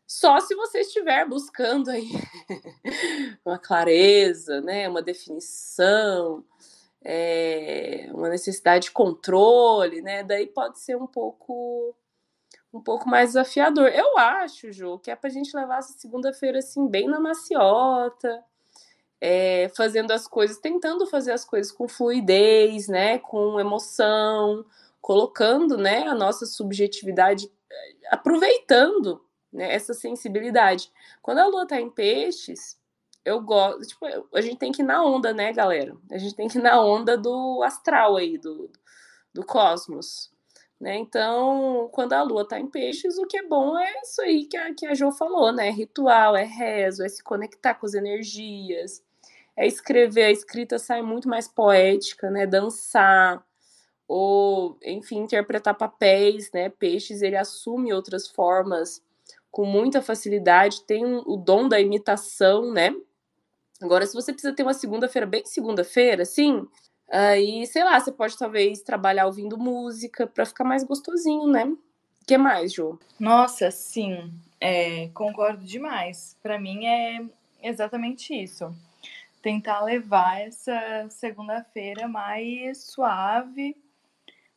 Só 0.09 0.39
se 0.39 0.55
você 0.55 0.79
estiver 0.79 1.23
buscando 1.29 1.91
aí 1.91 2.09
uma 3.45 3.59
clareza, 3.59 4.59
né? 4.59 4.89
Uma 4.89 5.03
definição, 5.03 6.43
é, 7.05 8.09
uma 8.11 8.27
necessidade 8.27 8.85
de 8.85 8.91
controle, 8.91 10.01
né? 10.01 10.23
Daí 10.23 10.47
pode 10.47 10.79
ser 10.79 10.97
um 10.97 11.05
pouco 11.05 11.95
um 12.73 12.81
pouco 12.81 13.07
mais 13.07 13.29
desafiador. 13.29 13.87
Eu 13.89 14.17
acho, 14.17 14.71
Ju, 14.71 14.97
que 14.97 15.11
é 15.11 15.15
pra 15.15 15.29
gente 15.29 15.55
levar 15.55 15.77
essa 15.77 15.93
segunda-feira 15.93 16.57
assim, 16.57 16.87
bem 16.87 17.07
na 17.07 17.19
maciota, 17.19 18.43
é, 19.21 19.69
fazendo 19.77 20.09
as 20.09 20.27
coisas, 20.27 20.57
tentando 20.57 21.05
fazer 21.05 21.33
as 21.33 21.45
coisas 21.45 21.71
com 21.71 21.87
fluidez, 21.87 22.87
né? 22.87 23.19
Com 23.19 23.59
emoção, 23.59 24.65
colocando 24.99 25.77
né, 25.77 26.07
a 26.07 26.15
nossa 26.15 26.47
subjetividade, 26.47 27.51
aproveitando 28.09 29.28
né, 29.51 29.73
essa 29.73 29.93
sensibilidade. 29.93 30.91
Quando 31.21 31.39
a 31.39 31.47
lua 31.47 31.67
tá 31.67 31.79
em 31.79 31.89
peixes, 31.89 32.79
eu 33.25 33.41
gosto. 33.41 33.87
Tipo, 33.87 34.05
a 34.33 34.41
gente 34.41 34.57
tem 34.57 34.71
que 34.71 34.81
ir 34.81 34.85
na 34.85 35.03
onda, 35.03 35.33
né, 35.33 35.51
galera? 35.53 35.95
A 36.11 36.17
gente 36.17 36.35
tem 36.35 36.47
que 36.47 36.57
ir 36.57 36.61
na 36.61 36.81
onda 36.81 37.17
do 37.17 37.61
astral 37.63 38.17
aí, 38.17 38.37
do, 38.37 38.69
do 39.33 39.45
cosmos. 39.45 40.31
Né? 40.79 40.95
Então, 40.97 41.89
quando 41.91 42.13
a 42.13 42.23
lua 42.23 42.43
está 42.43 42.57
em 42.57 42.67
peixes, 42.67 43.17
o 43.17 43.27
que 43.27 43.37
é 43.37 43.43
bom 43.43 43.77
é 43.77 44.01
isso 44.01 44.21
aí 44.21 44.45
que 44.45 44.55
a, 44.55 44.73
que 44.73 44.85
a 44.85 44.93
Jo 44.93 45.11
falou, 45.11 45.51
né? 45.51 45.69
Ritual, 45.71 46.37
é 46.37 46.45
rezo, 46.45 47.03
é 47.03 47.09
se 47.09 47.21
conectar 47.21 47.75
com 47.75 47.85
as 47.85 47.93
energias, 47.93 49.03
é 49.57 49.67
escrever, 49.67 50.23
a 50.23 50.31
escrita 50.31 50.79
sai 50.79 51.01
muito 51.01 51.27
mais 51.27 51.49
poética, 51.49 52.31
né? 52.31 52.47
Dançar, 52.47 53.45
ou, 54.07 54.77
enfim, 54.81 55.19
interpretar 55.19 55.75
papéis, 55.75 56.49
né? 56.53 56.69
Peixes, 56.69 57.21
ele 57.21 57.35
assume 57.35 57.91
outras 57.93 58.27
formas 58.27 59.03
com 59.51 59.65
muita 59.65 60.01
facilidade, 60.01 60.83
tem 60.85 61.03
o 61.05 61.35
dom 61.35 61.67
da 61.67 61.79
imitação, 61.79 62.71
né? 62.71 62.93
Agora, 63.81 64.05
se 64.05 64.13
você 64.13 64.31
precisa 64.31 64.53
ter 64.53 64.63
uma 64.63 64.73
segunda-feira 64.73 65.25
bem 65.25 65.45
segunda-feira, 65.45 66.23
assim, 66.23 66.67
Aí, 67.11 67.65
sei 67.65 67.83
lá, 67.83 67.99
você 67.99 68.11
pode 68.11 68.37
talvez 68.37 68.81
trabalhar 68.81 69.25
ouvindo 69.25 69.57
música 69.57 70.27
para 70.27 70.45
ficar 70.45 70.63
mais 70.63 70.83
gostosinho, 70.83 71.47
né? 71.47 71.65
O 71.65 72.25
que 72.25 72.37
mais, 72.37 72.71
Ju? 72.71 72.99
Nossa, 73.19 73.71
sim, 73.71 74.31
é, 74.61 75.07
concordo 75.09 75.63
demais. 75.65 76.37
Para 76.43 76.59
mim 76.59 76.85
é 76.85 77.25
exatamente 77.63 78.33
isso. 78.33 78.71
Tentar 79.41 79.81
levar 79.81 80.41
essa 80.41 81.07
segunda-feira 81.09 82.07
mais 82.07 82.83
suave, 82.83 83.75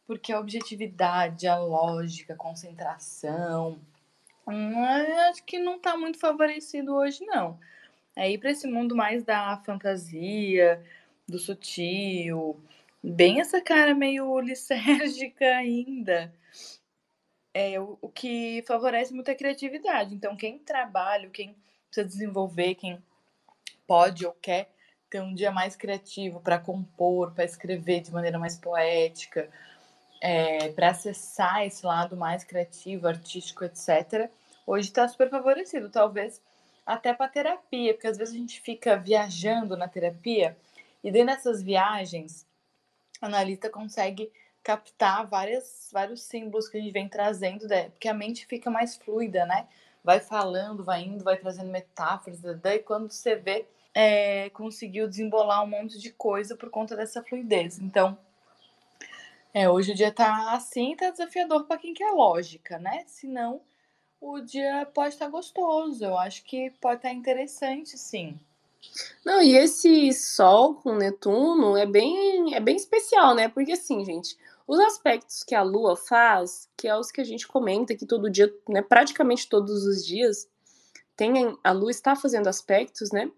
porque 0.06 0.30
a 0.30 0.40
objetividade, 0.40 1.48
a 1.48 1.56
lógica, 1.58 2.34
a 2.34 2.36
concentração, 2.36 3.78
acho 4.46 5.44
que 5.44 5.58
não 5.58 5.78
tá 5.78 5.96
muito 5.96 6.18
favorecido 6.18 6.94
hoje, 6.94 7.24
não. 7.24 7.58
É 8.16 8.30
ir 8.30 8.38
para 8.38 8.50
esse 8.50 8.66
mundo 8.66 8.94
mais 8.94 9.24
da 9.24 9.56
fantasia, 9.58 10.84
do 11.26 11.38
sutil, 11.38 12.60
bem 13.02 13.40
essa 13.40 13.60
cara 13.60 13.94
meio 13.94 14.38
lisérgica 14.40 15.44
ainda. 15.56 16.32
É 17.54 17.78
o, 17.78 17.98
o 18.00 18.08
que 18.08 18.62
favorece 18.66 19.12
muito 19.12 19.30
a 19.30 19.34
criatividade. 19.34 20.14
Então, 20.14 20.36
quem 20.36 20.58
trabalha, 20.58 21.28
quem 21.30 21.54
precisa 21.86 22.06
desenvolver, 22.06 22.74
quem 22.74 23.02
pode 23.86 24.26
ou 24.26 24.32
quer 24.32 24.70
ter 25.10 25.20
um 25.20 25.34
dia 25.34 25.52
mais 25.52 25.76
criativo 25.76 26.40
para 26.40 26.58
compor, 26.58 27.32
para 27.32 27.44
escrever 27.44 28.00
de 28.00 28.10
maneira 28.10 28.38
mais 28.38 28.56
poética, 28.56 29.50
é, 30.22 30.68
para 30.68 30.90
acessar 30.90 31.66
esse 31.66 31.84
lado 31.84 32.16
mais 32.16 32.44
criativo, 32.44 33.08
artístico, 33.08 33.64
etc., 33.64 34.30
hoje 34.64 34.88
está 34.88 35.08
super 35.08 35.28
favorecido. 35.28 35.90
Talvez 35.90 36.40
até 36.86 37.12
para 37.12 37.28
terapia, 37.28 37.92
porque 37.92 38.06
às 38.06 38.16
vezes 38.16 38.32
a 38.32 38.38
gente 38.38 38.60
fica 38.60 38.96
viajando 38.96 39.76
na 39.76 39.88
terapia 39.88 40.56
e 41.02 41.10
dentro 41.10 41.34
dessas 41.34 41.60
viagens, 41.60 42.46
a 43.20 43.26
analista 43.26 43.68
consegue 43.68 44.30
captar 44.62 45.26
várias, 45.26 45.88
vários 45.92 46.22
símbolos 46.22 46.68
que 46.68 46.76
a 46.76 46.80
gente 46.80 46.92
vem 46.92 47.08
trazendo, 47.08 47.66
né? 47.66 47.90
porque 47.90 48.08
a 48.08 48.14
mente 48.14 48.46
fica 48.46 48.70
mais 48.70 48.94
fluida, 48.94 49.44
né? 49.44 49.66
Vai 50.04 50.20
falando, 50.20 50.84
vai 50.84 51.02
indo, 51.02 51.24
vai 51.24 51.36
trazendo 51.36 51.70
metáforas, 51.70 52.40
daí 52.60 52.78
quando 52.78 53.10
você 53.10 53.34
vê, 53.34 53.66
é, 53.92 54.50
conseguiu 54.50 55.08
desembolar 55.08 55.64
um 55.64 55.66
monte 55.66 55.98
de 55.98 56.12
coisa 56.12 56.56
por 56.56 56.70
conta 56.70 56.96
dessa 56.96 57.22
fluidez. 57.22 57.80
Então, 57.80 58.16
é, 59.54 59.68
hoje 59.68 59.92
o 59.92 59.94
dia 59.94 60.10
tá 60.10 60.52
assim, 60.54 60.96
tá 60.96 61.10
desafiador 61.10 61.64
para 61.64 61.78
quem 61.78 61.92
quer 61.92 62.10
lógica, 62.12 62.78
né? 62.78 63.04
Senão, 63.06 63.60
o 64.20 64.40
dia 64.40 64.86
pode 64.94 65.14
estar 65.14 65.26
tá 65.26 65.30
gostoso. 65.30 66.04
Eu 66.04 66.16
acho 66.16 66.44
que 66.44 66.70
pode 66.80 66.96
estar 66.96 67.08
tá 67.08 67.14
interessante, 67.14 67.98
sim. 67.98 68.38
Não, 69.24 69.42
e 69.42 69.56
esse 69.56 70.12
Sol 70.12 70.74
com 70.76 70.94
Netuno 70.94 71.76
é 71.76 71.86
bem, 71.86 72.54
é 72.54 72.60
bem 72.60 72.76
especial, 72.76 73.34
né? 73.34 73.48
Porque 73.48 73.72
assim, 73.72 74.04
gente, 74.04 74.36
os 74.66 74.80
aspectos 74.80 75.42
que 75.42 75.54
a 75.54 75.62
Lua 75.62 75.96
faz, 75.96 76.68
que 76.76 76.88
é 76.88 76.96
os 76.96 77.10
que 77.10 77.20
a 77.20 77.24
gente 77.24 77.46
comenta 77.46 77.92
aqui 77.92 78.06
todo 78.06 78.30
dia, 78.30 78.52
né? 78.68 78.82
Praticamente 78.82 79.48
todos 79.48 79.84
os 79.86 80.04
dias, 80.04 80.48
tem 81.16 81.56
a 81.62 81.72
Lua 81.72 81.90
está 81.90 82.16
fazendo 82.16 82.48
aspectos, 82.48 83.12
né? 83.12 83.30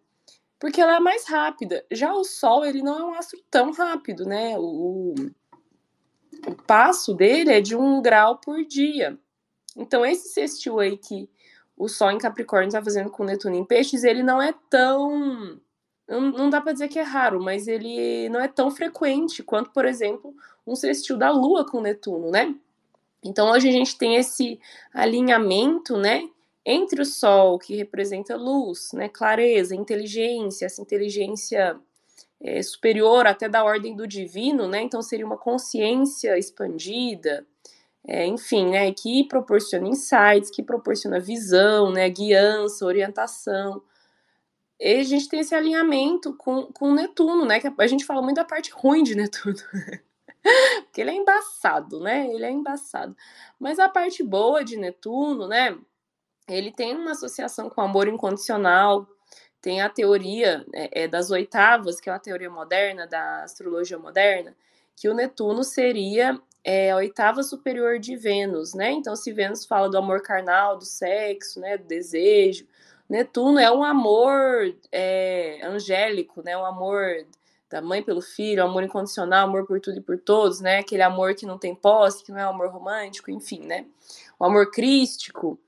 Porque 0.58 0.80
ela 0.80 0.96
é 0.96 1.00
mais 1.00 1.26
rápida. 1.28 1.84
Já 1.90 2.14
o 2.14 2.24
Sol, 2.24 2.64
ele 2.64 2.82
não 2.82 2.98
é 2.98 3.04
um 3.04 3.14
astro 3.14 3.38
tão 3.50 3.72
rápido, 3.72 4.24
né? 4.24 4.56
O 4.58 5.14
passo 6.52 7.14
dele 7.14 7.52
é 7.52 7.60
de 7.60 7.76
um 7.76 8.02
grau 8.02 8.38
por 8.38 8.64
dia. 8.64 9.18
Então, 9.76 10.04
esse 10.04 10.28
sextil 10.28 10.78
aí 10.78 10.96
que 10.96 11.28
o 11.76 11.88
Sol 11.88 12.10
em 12.10 12.18
Capricórnio 12.18 12.68
está 12.68 12.82
fazendo 12.82 13.10
com 13.10 13.24
Netuno 13.24 13.56
em 13.56 13.64
Peixes, 13.64 14.04
ele 14.04 14.22
não 14.22 14.40
é 14.40 14.54
tão. 14.70 15.60
Não 16.06 16.50
dá 16.50 16.60
para 16.60 16.72
dizer 16.72 16.88
que 16.88 16.98
é 16.98 17.02
raro, 17.02 17.42
mas 17.42 17.66
ele 17.66 18.28
não 18.28 18.38
é 18.38 18.46
tão 18.46 18.70
frequente 18.70 19.42
quanto, 19.42 19.70
por 19.70 19.86
exemplo, 19.86 20.34
um 20.66 20.76
sextil 20.76 21.16
da 21.16 21.30
Lua 21.30 21.66
com 21.66 21.80
Netuno, 21.80 22.30
né? 22.30 22.54
Então 23.24 23.50
hoje 23.50 23.68
a 23.68 23.72
gente 23.72 23.96
tem 23.96 24.16
esse 24.16 24.60
alinhamento, 24.92 25.96
né, 25.96 26.28
entre 26.64 27.00
o 27.00 27.06
Sol, 27.06 27.58
que 27.58 27.74
representa 27.74 28.36
luz, 28.36 28.90
né, 28.92 29.08
clareza, 29.08 29.74
inteligência, 29.74 30.66
essa 30.66 30.82
inteligência 30.82 31.80
é, 32.40 32.62
superior 32.62 33.26
até 33.26 33.48
da 33.48 33.64
ordem 33.64 33.96
do 33.96 34.06
divino, 34.06 34.68
né? 34.68 34.82
Então 34.82 35.02
seria 35.02 35.26
uma 35.26 35.38
consciência 35.38 36.38
expandida, 36.38 37.46
é, 38.06 38.26
enfim, 38.26 38.70
né, 38.70 38.92
que 38.92 39.24
proporciona 39.24 39.88
insights, 39.88 40.50
que 40.50 40.62
proporciona 40.62 41.18
visão, 41.18 41.90
né, 41.90 42.08
guiança, 42.10 42.84
orientação. 42.84 43.82
E 44.78 44.96
a 45.00 45.04
gente 45.04 45.28
tem 45.28 45.40
esse 45.40 45.54
alinhamento 45.54 46.34
com, 46.36 46.66
com 46.66 46.92
Netuno, 46.92 47.46
né, 47.46 47.60
que 47.60 47.72
a 47.78 47.86
gente 47.86 48.04
fala 48.04 48.20
muito 48.20 48.36
da 48.36 48.44
parte 48.44 48.70
ruim 48.72 49.02
de 49.02 49.14
Netuno. 49.14 49.56
Porque 50.84 51.00
ele 51.00 51.10
é 51.10 51.14
embaçado, 51.14 52.00
né? 52.00 52.28
Ele 52.28 52.44
é 52.44 52.50
embaçado. 52.50 53.16
Mas 53.58 53.78
a 53.78 53.88
parte 53.88 54.22
boa 54.22 54.62
de 54.62 54.76
Netuno, 54.76 55.48
né? 55.48 55.76
Ele 56.46 56.70
tem 56.70 56.94
uma 56.94 57.12
associação 57.12 57.70
com 57.70 57.80
amor 57.80 58.06
incondicional, 58.08 59.08
tem 59.64 59.80
a 59.80 59.88
teoria 59.88 60.62
é, 60.74 61.04
é, 61.04 61.08
das 61.08 61.30
oitavas, 61.30 61.98
que 61.98 62.10
é 62.10 62.12
a 62.12 62.18
teoria 62.18 62.50
moderna, 62.50 63.06
da 63.06 63.44
astrologia 63.44 63.98
moderna, 63.98 64.54
que 64.94 65.08
o 65.08 65.14
Netuno 65.14 65.64
seria 65.64 66.38
é 66.62 66.90
a 66.90 66.96
oitava 66.96 67.42
superior 67.42 67.98
de 67.98 68.14
Vênus, 68.14 68.74
né? 68.74 68.90
Então, 68.90 69.16
se 69.16 69.32
Vênus 69.32 69.64
fala 69.64 69.88
do 69.88 69.96
amor 69.96 70.20
carnal, 70.20 70.76
do 70.76 70.84
sexo, 70.84 71.60
né, 71.60 71.78
do 71.78 71.84
desejo, 71.84 72.66
Netuno 73.08 73.58
é 73.58 73.70
um 73.70 73.82
amor 73.82 74.74
é, 74.92 75.60
angélico, 75.62 76.42
né? 76.42 76.54
Um 76.56 76.66
amor 76.66 77.26
da 77.70 77.80
mãe 77.80 78.02
pelo 78.02 78.20
filho, 78.20 78.62
amor 78.62 78.82
incondicional, 78.82 79.48
amor 79.48 79.66
por 79.66 79.80
tudo 79.80 79.96
e 79.98 80.02
por 80.02 80.18
todos, 80.18 80.60
né? 80.60 80.78
Aquele 80.78 81.02
amor 81.02 81.34
que 81.34 81.46
não 81.46 81.58
tem 81.58 81.74
posse, 81.74 82.22
que 82.22 82.32
não 82.32 82.38
é 82.38 82.46
um 82.46 82.50
amor 82.50 82.68
romântico, 82.68 83.30
enfim, 83.30 83.60
né? 83.60 83.86
O 84.38 84.44
amor 84.44 84.70
crístico. 84.70 85.58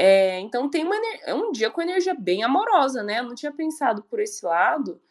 É, 0.00 0.38
então 0.38 0.70
tem 0.70 0.84
uma, 0.84 0.94
é 1.24 1.34
um 1.34 1.50
dia 1.50 1.72
com 1.72 1.82
energia 1.82 2.14
bem 2.14 2.44
amorosa, 2.44 3.02
né? 3.02 3.18
Eu 3.18 3.24
não 3.24 3.34
tinha 3.34 3.50
pensado 3.50 4.00
por 4.04 4.20
esse 4.20 4.46
lado, 4.46 5.02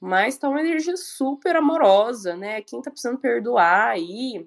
mas 0.00 0.36
tá 0.36 0.48
uma 0.48 0.58
energia 0.58 0.96
super 0.96 1.54
amorosa, 1.54 2.36
né? 2.36 2.60
Quem 2.60 2.82
tá 2.82 2.90
precisando 2.90 3.20
perdoar 3.20 3.90
aí, 3.90 4.44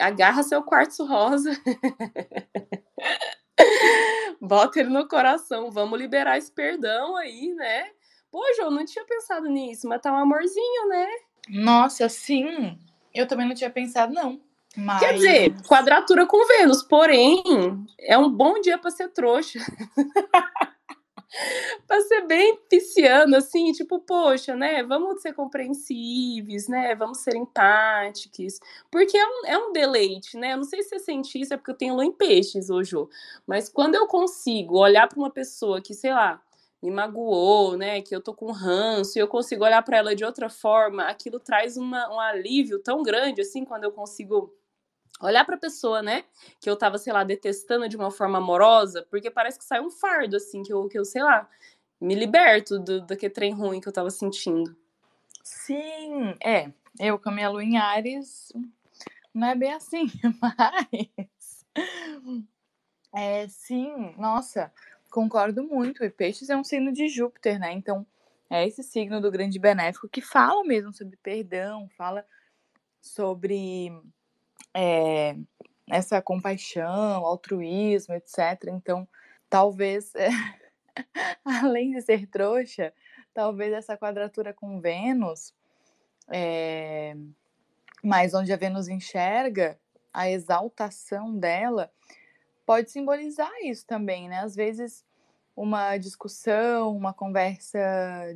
agarra 0.00 0.42
seu 0.42 0.64
quartzo 0.64 1.06
rosa. 1.06 1.52
Bota 4.42 4.80
ele 4.80 4.88
no 4.88 5.06
coração, 5.06 5.70
vamos 5.70 5.96
liberar 5.96 6.36
esse 6.36 6.50
perdão 6.50 7.16
aí, 7.16 7.54
né? 7.54 7.92
Pô, 8.32 8.42
João, 8.56 8.72
não 8.72 8.84
tinha 8.84 9.04
pensado 9.04 9.48
nisso, 9.48 9.88
mas 9.88 10.02
tá 10.02 10.12
um 10.12 10.16
amorzinho, 10.16 10.88
né? 10.88 11.06
Nossa, 11.48 12.08
sim. 12.08 12.76
Eu 13.14 13.28
também 13.28 13.46
não 13.46 13.54
tinha 13.54 13.70
pensado, 13.70 14.12
não. 14.12 14.40
Mas... 14.76 15.00
Quer 15.00 15.14
dizer, 15.14 15.62
quadratura 15.62 16.26
com 16.26 16.46
Vênus, 16.46 16.82
porém, 16.82 17.42
é 17.98 18.18
um 18.18 18.30
bom 18.30 18.60
dia 18.60 18.76
para 18.76 18.90
ser 18.90 19.08
trouxa. 19.08 19.58
para 21.86 22.00
ser 22.02 22.26
bem 22.26 22.56
pisciano, 22.68 23.36
assim, 23.36 23.72
tipo, 23.72 23.98
poxa, 24.00 24.54
né? 24.54 24.82
Vamos 24.82 25.20
ser 25.22 25.32
compreensíveis, 25.32 26.68
né? 26.68 26.94
Vamos 26.94 27.18
ser 27.18 27.36
empáticos. 27.36 28.58
Porque 28.90 29.16
é 29.16 29.26
um, 29.26 29.46
é 29.46 29.58
um 29.58 29.72
deleite, 29.72 30.36
né? 30.36 30.52
Eu 30.52 30.58
não 30.58 30.64
sei 30.64 30.82
se 30.82 30.90
você 30.90 30.98
sente 30.98 31.40
isso, 31.40 31.54
é 31.54 31.56
porque 31.56 31.70
eu 31.70 31.76
tenho 31.76 31.94
lua 31.94 32.04
em 32.04 32.12
peixes 32.12 32.70
hoje, 32.70 32.96
mas 33.46 33.68
quando 33.68 33.94
eu 33.94 34.06
consigo 34.06 34.78
olhar 34.78 35.08
para 35.08 35.18
uma 35.18 35.30
pessoa 35.30 35.80
que, 35.80 35.94
sei 35.94 36.12
lá, 36.12 36.40
me 36.82 36.90
magoou, 36.90 37.76
né? 37.76 38.00
Que 38.02 38.14
eu 38.14 38.20
tô 38.20 38.34
com 38.34 38.52
ranço 38.52 39.18
e 39.18 39.20
eu 39.20 39.28
consigo 39.28 39.64
olhar 39.64 39.82
para 39.82 39.98
ela 39.98 40.14
de 40.14 40.24
outra 40.24 40.48
forma, 40.48 41.04
aquilo 41.04 41.40
traz 41.40 41.76
uma, 41.76 42.12
um 42.14 42.20
alívio 42.20 42.78
tão 42.78 43.02
grande, 43.02 43.40
assim, 43.40 43.64
quando 43.64 43.84
eu 43.84 43.92
consigo 43.92 44.52
olhar 45.20 45.44
para 45.44 45.56
a 45.56 45.58
pessoa, 45.58 46.02
né, 46.02 46.24
que 46.60 46.68
eu 46.68 46.76
tava, 46.76 46.98
sei 46.98 47.12
lá, 47.12 47.24
detestando 47.24 47.88
de 47.88 47.96
uma 47.96 48.10
forma 48.10 48.38
amorosa, 48.38 49.06
porque 49.10 49.30
parece 49.30 49.58
que 49.58 49.64
sai 49.64 49.80
um 49.80 49.90
fardo, 49.90 50.36
assim, 50.36 50.62
que 50.62 50.72
eu, 50.72 50.86
que 50.88 50.98
eu 50.98 51.04
sei 51.04 51.22
lá, 51.22 51.48
me 52.00 52.14
liberto 52.14 52.78
do, 52.78 53.00
daquele 53.00 53.32
trem 53.32 53.52
ruim 53.52 53.80
que 53.80 53.88
eu 53.88 53.92
tava 53.92 54.10
sentindo. 54.10 54.76
Sim, 55.42 56.34
é. 56.42 56.70
Eu 56.98 57.18
com 57.18 57.28
a 57.28 57.32
minha 57.32 57.48
lua 57.48 57.62
em 57.62 57.76
Ares, 57.76 58.52
não 59.32 59.48
é 59.48 59.54
bem 59.54 59.72
assim, 59.72 60.06
mas. 60.40 61.64
É, 63.14 63.46
sim, 63.48 64.14
nossa, 64.18 64.72
concordo 65.10 65.62
muito. 65.62 66.04
E 66.04 66.10
Peixes 66.10 66.50
é 66.50 66.56
um 66.56 66.64
signo 66.64 66.92
de 66.92 67.08
Júpiter, 67.08 67.58
né? 67.58 67.72
Então, 67.72 68.06
é 68.50 68.66
esse 68.66 68.82
signo 68.82 69.20
do 69.20 69.30
grande 69.30 69.58
benéfico 69.58 70.08
que 70.08 70.20
fala 70.20 70.62
mesmo 70.64 70.92
sobre 70.92 71.16
perdão, 71.16 71.88
fala 71.96 72.26
sobre 73.00 73.92
é, 74.76 75.34
essa 75.88 76.20
compaixão, 76.20 77.24
altruísmo, 77.24 78.14
etc. 78.14 78.68
Então, 78.68 79.08
talvez, 79.48 80.14
é, 80.14 80.28
além 81.42 81.92
de 81.92 82.02
ser 82.02 82.26
trouxa, 82.26 82.92
talvez 83.32 83.72
essa 83.72 83.96
quadratura 83.96 84.52
com 84.52 84.78
Vênus, 84.78 85.54
é, 86.28 87.16
mas 88.04 88.34
onde 88.34 88.52
a 88.52 88.56
Vênus 88.56 88.86
enxerga 88.88 89.78
a 90.12 90.28
exaltação 90.28 91.34
dela, 91.34 91.90
pode 92.66 92.90
simbolizar 92.90 93.52
isso 93.62 93.86
também, 93.86 94.28
né? 94.28 94.40
Às 94.40 94.54
vezes 94.54 95.04
uma 95.54 95.96
discussão, 95.96 96.94
uma 96.94 97.14
conversa 97.14 97.80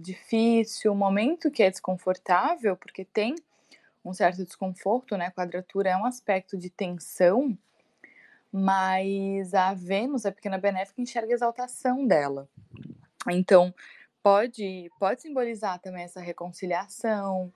difícil, 0.01 0.93
um 0.93 0.97
momento 0.97 1.51
que 1.51 1.63
é 1.63 1.71
desconfortável, 1.71 2.77
porque 2.77 3.05
tem 3.05 3.35
um 4.05 4.13
certo 4.13 4.45
desconforto, 4.45 5.17
né? 5.17 5.27
A 5.27 5.31
quadratura 5.31 5.91
é 5.91 5.97
um 5.97 6.05
aspecto 6.05 6.57
de 6.57 6.71
tensão, 6.71 7.57
mas 8.53 9.55
a 9.55 9.75
Vênus, 9.75 10.27
a 10.27 10.33
pequena 10.33 10.59
benéfica, 10.59 11.01
enxerga 11.01 11.33
a 11.33 11.35
exaltação 11.35 12.07
dela. 12.07 12.49
Então, 13.29 13.75
pode, 14.23 14.91
pode 14.99 15.23
simbolizar 15.23 15.79
também 15.79 16.05
essa 16.05 16.21
reconciliação, 16.21 17.53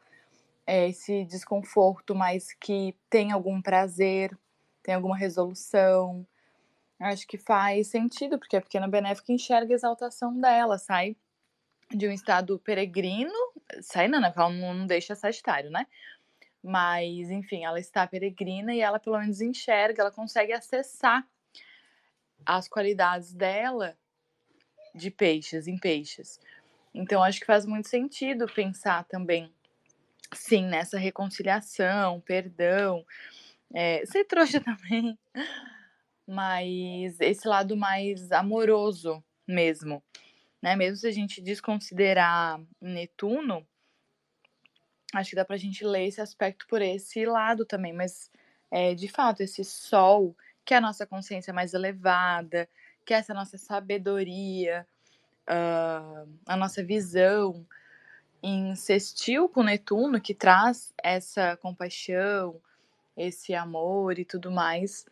é, 0.67 0.89
esse 0.89 1.25
desconforto, 1.25 2.15
mas 2.15 2.53
que 2.53 2.97
tem 3.11 3.33
algum 3.33 3.61
prazer, 3.61 4.37
tem 4.83 4.95
alguma 4.95 5.17
resolução. 5.17 6.27
Acho 7.01 7.27
que 7.27 7.39
faz 7.39 7.89
sentido, 7.89 8.39
porque 8.39 8.57
a 8.57 8.61
pequena 8.61 8.89
benéfica 8.89 9.33
enxerga 9.33 9.73
a 9.73 9.75
exaltação 9.75 10.39
dela, 10.39 10.79
sai 10.79 11.17
de 11.91 12.09
um 12.09 12.13
estado 12.13 12.59
peregrino, 12.59 13.33
sai 13.83 14.09
não, 14.09 14.21
né? 14.21 14.33
Ela 14.35 14.51
não 14.51 14.87
deixa 14.87 15.15
Sagitário, 15.15 15.71
né? 15.71 15.87
Mas, 16.67 17.31
enfim, 17.31 17.63
ela 17.63 17.79
está 17.79 18.07
peregrina 18.07 18.75
e 18.75 18.81
ela 18.81 18.99
pelo 18.99 19.19
menos 19.19 19.43
enxerga, 19.43 20.01
ela 20.01 20.11
consegue 20.11 20.51
acessar 20.51 21.29
as 22.47 22.67
qualidades 22.67 23.35
dela 23.35 23.95
de 24.95 25.11
peixes, 25.11 25.69
em 25.69 25.77
peixes. 25.77 26.41
Então, 26.95 27.23
acho 27.23 27.39
que 27.39 27.45
faz 27.45 27.67
muito 27.67 27.89
sentido 27.89 28.47
pensar 28.47 29.05
também, 29.05 29.53
sim, 30.33 30.65
nessa 30.65 30.97
reconciliação, 30.97 32.19
perdão. 32.23 33.05
É, 33.75 34.07
ser 34.07 34.25
trouxa 34.25 34.59
também, 34.65 35.19
mas 36.27 37.21
esse 37.21 37.47
lado 37.47 37.77
mais 37.77 38.33
amoroso 38.33 39.23
mesmo, 39.47 40.03
né? 40.63 40.75
Mesmo 40.77 40.97
se 40.97 41.07
a 41.07 41.11
gente 41.11 41.43
desconsiderar 41.43 42.59
Netuno, 42.81 43.67
acho 45.15 45.31
que 45.31 45.37
dá 45.37 45.45
pra 45.45 45.57
gente 45.57 45.85
ler 45.85 46.07
esse 46.07 46.21
aspecto 46.21 46.67
por 46.67 46.83
esse 46.83 47.25
lado 47.25 47.65
também, 47.65 47.93
mas 47.93 48.31
é, 48.71 48.95
de 48.95 49.09
fato, 49.09 49.43
esse 49.43 49.65
sol, 49.65 50.37
que 50.65 50.75
é 50.75 50.79
a 50.79 50.81
nossa 50.81 51.07
consciência 51.07 51.53
mais 51.53 51.75
elevada, 51.75 52.69
que 53.05 53.15
é 53.15 53.19
essa 53.19 53.33
nossa 53.33 53.57
sabedoria, 53.57 54.87
uh, 55.49 56.29
a 56.47 56.57
nossa 56.57 56.83
visão 56.83 57.67
sextil 58.77 59.49
com 59.49 59.63
Netuno, 59.63 60.21
que 60.21 60.35
traz 60.35 60.93
essa 61.03 61.57
compaixão, 61.57 62.61
esse 63.17 63.55
amor 63.55 64.19
e 64.19 64.25
tudo 64.25 64.51
mais, 64.51 65.07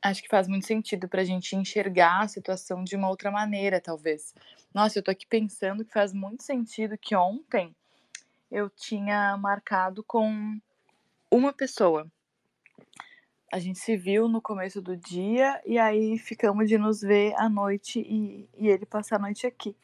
acho 0.00 0.22
que 0.22 0.28
faz 0.28 0.46
muito 0.46 0.66
sentido 0.66 1.08
para 1.08 1.22
a 1.22 1.24
gente 1.24 1.56
enxergar 1.56 2.20
a 2.20 2.28
situação 2.28 2.84
de 2.84 2.94
uma 2.94 3.08
outra 3.08 3.30
maneira, 3.30 3.80
talvez. 3.80 4.34
Nossa, 4.72 4.98
eu 4.98 5.02
tô 5.02 5.10
aqui 5.10 5.26
pensando 5.26 5.84
que 5.84 5.92
faz 5.92 6.12
muito 6.12 6.42
sentido 6.42 6.96
que 6.96 7.16
ontem 7.16 7.74
eu 8.52 8.68
tinha 8.68 9.34
marcado 9.38 10.04
com 10.04 10.60
uma 11.30 11.54
pessoa. 11.54 12.06
A 13.50 13.58
gente 13.58 13.78
se 13.78 13.96
viu 13.96 14.28
no 14.28 14.42
começo 14.42 14.82
do 14.82 14.94
dia 14.94 15.60
e 15.64 15.78
aí 15.78 16.18
ficamos 16.18 16.68
de 16.68 16.76
nos 16.76 17.00
ver 17.00 17.34
à 17.36 17.48
noite 17.48 18.00
e, 18.00 18.46
e 18.58 18.68
ele 18.68 18.84
passar 18.84 19.16
a 19.16 19.20
noite 19.20 19.46
aqui. 19.46 19.74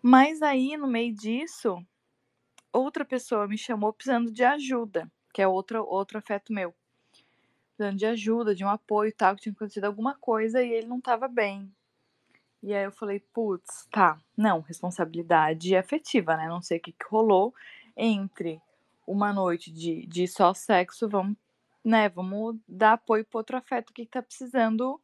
Mas 0.00 0.42
aí, 0.42 0.76
no 0.76 0.86
meio 0.86 1.12
disso, 1.12 1.84
outra 2.72 3.04
pessoa 3.04 3.48
me 3.48 3.58
chamou 3.58 3.92
precisando 3.92 4.30
de 4.30 4.44
ajuda, 4.44 5.10
que 5.34 5.42
é 5.42 5.48
outro, 5.48 5.84
outro 5.84 6.18
afeto 6.18 6.52
meu. 6.52 6.72
Precisando 7.76 7.98
de 7.98 8.06
ajuda, 8.06 8.54
de 8.54 8.64
um 8.64 8.68
apoio 8.68 9.08
e 9.08 9.12
tal, 9.12 9.34
que 9.34 9.42
tinha 9.42 9.52
acontecido 9.52 9.84
alguma 9.86 10.14
coisa 10.14 10.62
e 10.62 10.70
ele 10.70 10.86
não 10.86 10.98
estava 10.98 11.26
bem. 11.26 11.70
E 12.62 12.74
aí 12.74 12.84
eu 12.84 12.92
falei, 12.92 13.20
putz, 13.32 13.86
tá, 13.90 14.18
não, 14.36 14.60
responsabilidade 14.60 15.74
afetiva, 15.74 16.36
né? 16.36 16.48
Não 16.48 16.60
sei 16.60 16.78
o 16.78 16.80
que, 16.80 16.92
que 16.92 17.06
rolou 17.08 17.54
entre 17.96 18.60
uma 19.06 19.32
noite 19.32 19.72
de, 19.72 20.06
de 20.06 20.28
só 20.28 20.52
sexo, 20.54 21.08
vamos, 21.08 21.36
né, 21.84 22.08
vamos 22.08 22.56
dar 22.68 22.92
apoio 22.92 23.24
pro 23.24 23.38
outro 23.38 23.56
afeto 23.56 23.92
que 23.92 24.06
tá 24.06 24.22
precisando 24.22 25.00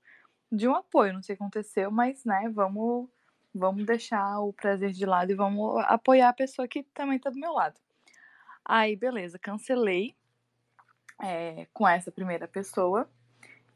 de 0.52 0.68
um 0.68 0.74
apoio. 0.74 1.14
Não 1.14 1.22
sei 1.22 1.34
o 1.34 1.38
que 1.38 1.42
aconteceu, 1.42 1.90
mas, 1.90 2.24
né, 2.24 2.48
vamos 2.54 3.08
Vamos 3.56 3.86
deixar 3.86 4.38
o 4.40 4.52
prazer 4.52 4.92
de 4.92 5.06
lado 5.06 5.32
e 5.32 5.34
vamos 5.34 5.82
apoiar 5.86 6.28
a 6.28 6.34
pessoa 6.34 6.68
que 6.68 6.82
também 6.82 7.18
tá 7.18 7.30
do 7.30 7.38
meu 7.38 7.52
lado. 7.52 7.80
Aí, 8.62 8.94
beleza, 8.94 9.38
cancelei 9.38 10.14
é, 11.22 11.66
com 11.72 11.88
essa 11.88 12.12
primeira 12.12 12.46
pessoa 12.46 13.08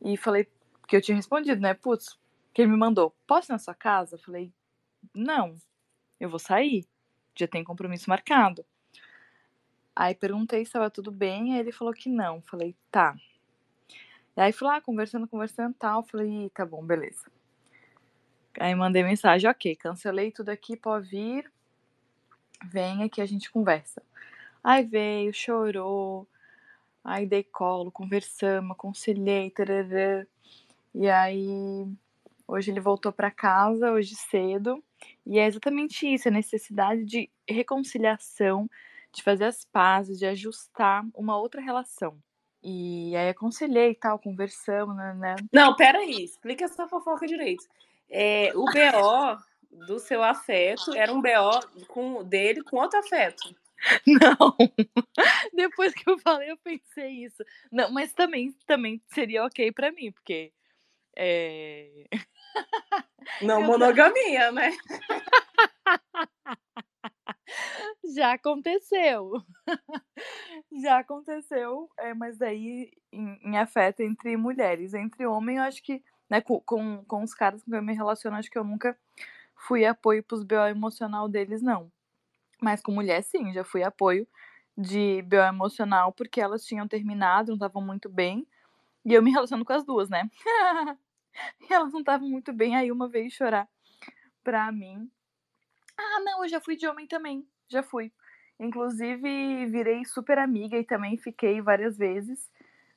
e 0.03 0.19
falei 0.19 0.47
que 0.87 0.97
eu 0.97 1.01
tinha 1.01 1.16
respondido, 1.16 1.62
né? 1.62 1.73
Putz, 1.73 2.19
que 2.53 2.63
ele 2.63 2.71
me 2.71 2.77
mandou, 2.77 3.15
posso 3.27 3.51
ir 3.51 3.55
na 3.55 3.59
sua 3.59 3.75
casa? 3.75 4.17
Eu 4.17 4.21
falei, 4.21 4.53
não, 5.15 5.57
eu 6.19 6.29
vou 6.29 6.39
sair, 6.39 6.87
já 7.35 7.47
tem 7.47 7.65
compromisso 7.65 8.11
marcado. 8.11 8.65
Aí 9.95 10.15
perguntei 10.15 10.61
se 10.61 10.69
estava 10.69 10.91
tudo 10.91 11.11
bem, 11.11 11.55
aí 11.55 11.61
ele 11.61 11.73
falou 11.73 11.93
que 11.93 12.09
não. 12.09 12.41
Falei, 12.43 12.77
tá. 12.91 13.17
E 14.37 14.41
aí 14.41 14.53
fui 14.53 14.67
lá 14.67 14.81
conversando, 14.81 15.29
conversando 15.29 15.75
tal. 15.75 16.03
Falei, 16.03 16.51
tá 16.51 16.65
bom, 16.65 16.85
beleza. 16.85 17.31
Aí 18.59 18.75
mandei 18.75 19.03
mensagem, 19.03 19.49
ok, 19.49 19.77
cancelei 19.77 20.33
tudo 20.33 20.49
aqui, 20.49 20.77
pode 20.77 21.09
vir, 21.09 21.51
venha 22.65 23.09
que 23.09 23.21
a 23.21 23.27
gente 23.27 23.51
conversa. 23.51 24.03
Aí 24.63 24.85
veio, 24.85 25.33
chorou, 25.33 26.27
aí 27.05 27.27
dei 27.27 27.45
colo, 27.45 27.91
conversamos, 27.91 28.73
aconselhei, 28.73 29.51
tarará. 29.51 30.27
E 30.95 31.09
aí, 31.09 31.87
hoje 32.51 32.71
ele 32.71 32.81
voltou 32.81 33.13
para 33.13 33.31
casa, 33.31 33.93
hoje 33.93 34.15
cedo, 34.15 34.83
e 35.25 35.39
é 35.39 35.47
exatamente 35.47 36.07
isso, 36.13 36.29
a 36.29 36.33
necessidade 36.33 37.05
de 37.05 37.31
reconciliação, 37.49 38.69
de 39.13 39.23
fazer 39.23 39.45
as 39.45 39.65
pazes, 39.65 40.19
de 40.19 40.27
ajustar 40.27 41.05
uma 41.15 41.39
outra 41.39 41.61
relação. 41.61 42.19
E 42.63 43.17
aí 43.17 43.31
aconselhei 43.31 43.93
e 43.93 43.95
tal, 43.95 44.19
conversamos, 44.19 44.95
né, 44.97 45.15
né? 45.15 45.37
Não, 45.53 45.75
peraí, 45.75 46.25
explica 46.25 46.65
essa 46.65 46.87
fofoca 46.87 47.27
direito. 47.27 47.65
É, 48.11 48.53
o 48.55 48.65
BO 48.65 49.87
do 49.87 49.99
seu 49.99 50.23
afeto 50.23 50.95
era 50.95 51.13
um 51.13 51.23
BO 51.23 51.87
com, 51.89 52.25
dele 52.25 52.63
com 52.63 52.77
outro 52.77 52.99
afeto. 52.99 53.55
Não. 54.07 54.57
Depois 55.55 55.95
que 55.95 56.09
eu 56.09 56.19
falei, 56.19 56.51
eu 56.51 56.57
pensei 56.59 57.25
isso. 57.25 57.43
Não, 57.73 57.91
mas 57.91 58.13
também, 58.13 58.53
também 58.67 59.01
seria 59.09 59.45
ok 59.45 59.73
para 59.73 59.93
mim, 59.93 60.13
porque. 60.13 60.53
É... 61.17 62.05
Não 63.43 63.63
monogamia, 63.63 64.53
né? 64.53 64.71
Já 68.15 68.33
aconteceu. 68.33 69.33
Já 70.83 70.99
aconteceu, 70.99 71.91
é, 71.99 72.15
mas 72.15 72.41
aí 72.43 72.91
em, 73.13 73.39
em 73.43 73.59
afeto 73.59 74.01
entre 74.01 74.37
mulheres. 74.37 74.95
Entre 74.95 75.27
homem, 75.27 75.57
eu 75.57 75.63
acho 75.63 75.83
que 75.83 76.03
né, 76.29 76.41
com, 76.41 76.61
com, 76.61 77.05
com 77.05 77.23
os 77.25 77.35
caras 77.35 77.63
com 77.63 77.71
quem 77.71 77.79
eu 77.79 77.85
me 77.85 77.95
relaciono, 77.95 78.37
acho 78.37 78.51
que 78.51 78.57
eu 78.57 78.65
nunca 78.65 78.97
fui 79.57 79.85
apoio 79.85 80.23
pros 80.23 80.45
BO 80.45 80.67
emocional 80.69 81.29
deles, 81.29 81.61
não. 81.61 81.91
Mas 82.63 82.81
com 82.81 82.93
mulher, 82.93 83.23
sim, 83.23 83.53
já 83.53 83.65
fui 83.65 83.83
apoio 83.83 84.27
de 84.79 85.23
BO 85.23 85.37
emocional, 85.37 86.13
porque 86.13 86.41
elas 86.41 86.65
tinham 86.65 86.87
terminado, 86.87 87.49
não 87.49 87.57
estavam 87.57 87.83
muito 87.83 88.09
bem. 88.09 88.47
E 89.05 89.15
eu 89.15 89.23
me 89.23 89.31
relaciono 89.31 89.65
com 89.65 89.73
as 89.73 89.85
duas, 89.85 90.09
né? 90.09 90.31
e 91.61 91.73
elas 91.73 91.93
não 91.93 92.01
estavam 92.01 92.29
muito 92.29 92.53
bem, 92.53 92.77
aí 92.77 92.90
uma 92.90 93.09
veio 93.09 93.31
chorar 93.31 93.69
pra 94.43 94.71
mim. 94.73 95.11
Ah, 95.97 96.21
não, 96.25 96.43
eu 96.45 96.49
já 96.49 96.61
fui 96.61 96.77
de 96.77 96.87
homem 96.87 97.07
também, 97.07 97.47
já 97.69 97.83
fui. 97.83 98.12
Inclusive, 98.59 99.66
virei 99.66 100.05
super 100.05 100.38
amiga 100.38 100.77
e 100.77 100.85
também 100.85 101.16
fiquei 101.16 101.61
várias 101.62 101.97
vezes 101.97 102.51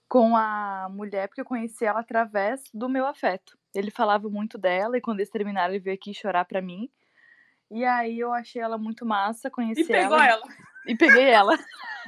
com 0.08 0.36
a 0.36 0.88
mulher, 0.92 1.28
porque 1.28 1.42
eu 1.42 1.46
conheci 1.46 1.86
ela 1.86 2.02
através 2.02 2.62
do 2.74 2.90
meu 2.90 3.06
afeto. 3.06 3.58
Ele 3.74 3.90
falava 3.90 4.30
muito 4.30 4.58
dela 4.58 4.98
e 4.98 5.02
quando 5.02 5.20
eles 5.20 5.30
terminaram, 5.30 5.74
ele 5.74 5.84
veio 5.84 5.96
aqui 5.96 6.14
chorar 6.14 6.46
pra 6.46 6.62
mim. 6.62 6.90
E 7.72 7.84
aí 7.84 8.20
eu 8.20 8.32
achei 8.32 8.62
ela 8.62 8.78
muito 8.78 9.06
massa, 9.06 9.50
conheci 9.50 9.82
E 9.82 9.88
pegou 9.88 10.18
ela. 10.20 10.28
ela. 10.28 10.44
E 10.86 10.96
peguei 10.96 11.30
ela. 11.30 11.58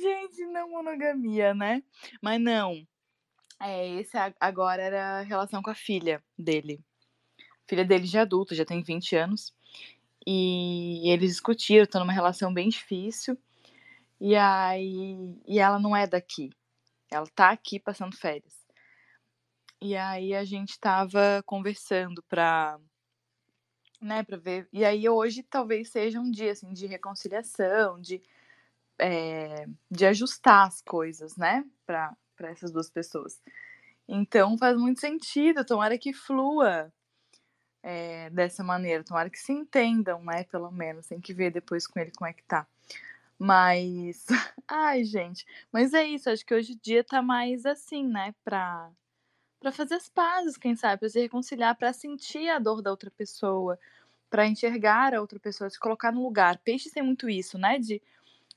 Gente, 0.00 0.44
não 0.46 0.70
monogamia, 0.70 1.54
né? 1.54 1.82
Mas 2.20 2.40
não. 2.40 2.86
É, 3.60 3.88
esse 4.00 4.16
agora 4.40 4.82
era 4.82 5.20
a 5.20 5.22
relação 5.22 5.62
com 5.62 5.70
a 5.70 5.74
filha 5.74 6.22
dele. 6.38 6.80
Filha 7.66 7.84
dele 7.84 8.06
já 8.06 8.22
adulta, 8.22 8.54
já 8.54 8.64
tem 8.64 8.82
20 8.82 9.16
anos. 9.16 9.54
E 10.26 11.08
eles 11.10 11.32
discutiram, 11.32 11.84
estão 11.84 12.00
numa 12.00 12.12
relação 12.12 12.52
bem 12.52 12.68
difícil. 12.68 13.38
E 14.20 14.34
aí. 14.36 15.36
E 15.46 15.58
ela 15.58 15.78
não 15.78 15.96
é 15.96 16.06
daqui. 16.06 16.50
Ela 17.10 17.26
tá 17.34 17.50
aqui 17.50 17.78
passando 17.78 18.16
férias. 18.16 18.64
E 19.80 19.96
aí 19.96 20.34
a 20.34 20.44
gente 20.44 20.78
tava 20.78 21.42
conversando 21.44 22.22
pra. 22.22 22.78
Né, 24.00 24.22
pra 24.22 24.36
ver. 24.36 24.68
E 24.72 24.84
aí 24.84 25.08
hoje 25.08 25.42
talvez 25.42 25.90
seja 25.90 26.20
um 26.20 26.30
dia 26.30 26.52
assim, 26.52 26.72
de 26.72 26.86
reconciliação, 26.86 28.00
de, 28.00 28.20
é, 28.98 29.66
de 29.90 30.06
ajustar 30.06 30.66
as 30.66 30.80
coisas, 30.82 31.36
né? 31.36 31.64
Pra 31.86 32.16
essas 32.40 32.70
duas 32.72 32.90
pessoas. 32.90 33.40
Então 34.08 34.58
faz 34.58 34.76
muito 34.78 35.00
sentido, 35.00 35.64
tomara 35.64 35.98
que 35.98 36.12
flua 36.12 36.92
é, 37.82 38.30
dessa 38.30 38.64
maneira, 38.64 39.04
tomara 39.04 39.30
que 39.30 39.38
se 39.38 39.52
entendam, 39.52 40.22
né? 40.24 40.44
Pelo 40.44 40.70
menos, 40.70 41.06
tem 41.06 41.20
que 41.20 41.34
ver 41.34 41.50
depois 41.52 41.86
com 41.86 42.00
ele 42.00 42.10
como 42.16 42.28
é 42.28 42.32
que 42.32 42.42
tá. 42.44 42.66
Mas, 43.38 44.26
ai, 44.68 45.04
gente, 45.04 45.44
mas 45.72 45.92
é 45.94 46.04
isso, 46.04 46.30
acho 46.30 46.46
que 46.46 46.54
hoje 46.54 46.74
em 46.74 46.80
dia 46.82 47.04
tá 47.04 47.22
mais 47.22 47.66
assim, 47.66 48.06
né? 48.08 48.34
Pra, 48.44 48.90
pra 49.60 49.72
fazer 49.72 49.96
as 49.96 50.08
pazes, 50.08 50.56
quem 50.56 50.76
sabe, 50.76 51.00
pra 51.00 51.08
se 51.08 51.20
reconciliar, 51.20 51.76
pra 51.76 51.92
sentir 51.92 52.48
a 52.50 52.58
dor 52.58 52.82
da 52.82 52.90
outra 52.90 53.10
pessoa, 53.10 53.78
pra 54.30 54.46
enxergar 54.46 55.14
a 55.14 55.20
outra 55.20 55.38
pessoa, 55.40 55.70
se 55.70 55.78
colocar 55.78 56.12
no 56.12 56.22
lugar. 56.22 56.58
Peixe 56.58 56.90
tem 56.90 57.02
muito 57.02 57.28
isso, 57.30 57.58
né? 57.58 57.78
De, 57.78 58.02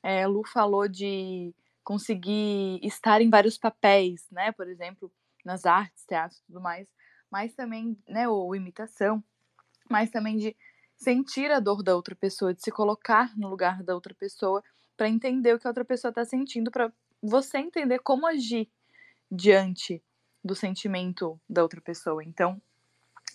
é, 0.03 0.25
Lu 0.27 0.43
falou 0.45 0.87
de 0.87 1.53
conseguir 1.83 2.79
estar 2.83 3.21
em 3.21 3.29
vários 3.29 3.57
papéis, 3.57 4.27
né? 4.31 4.51
Por 4.51 4.67
exemplo, 4.67 5.11
nas 5.45 5.65
artes, 5.65 6.05
teatro 6.05 6.37
e 6.37 6.45
tudo 6.47 6.61
mais, 6.61 6.87
mas 7.31 7.53
também, 7.53 7.97
né, 8.07 8.27
ou 8.27 8.55
imitação, 8.55 9.23
mas 9.89 10.11
também 10.11 10.37
de 10.37 10.55
sentir 10.95 11.51
a 11.51 11.59
dor 11.59 11.81
da 11.81 11.95
outra 11.95 12.15
pessoa, 12.15 12.53
de 12.53 12.61
se 12.61 12.71
colocar 12.71 13.35
no 13.37 13.47
lugar 13.47 13.83
da 13.83 13.95
outra 13.95 14.13
pessoa, 14.13 14.63
para 14.97 15.07
entender 15.07 15.53
o 15.53 15.59
que 15.59 15.67
a 15.67 15.69
outra 15.69 15.85
pessoa 15.85 16.09
está 16.09 16.25
sentindo, 16.25 16.71
para 16.71 16.91
você 17.21 17.59
entender 17.59 17.99
como 17.99 18.27
agir 18.27 18.69
diante 19.31 20.03
do 20.43 20.55
sentimento 20.55 21.39
da 21.47 21.61
outra 21.61 21.79
pessoa. 21.79 22.23
Então, 22.23 22.61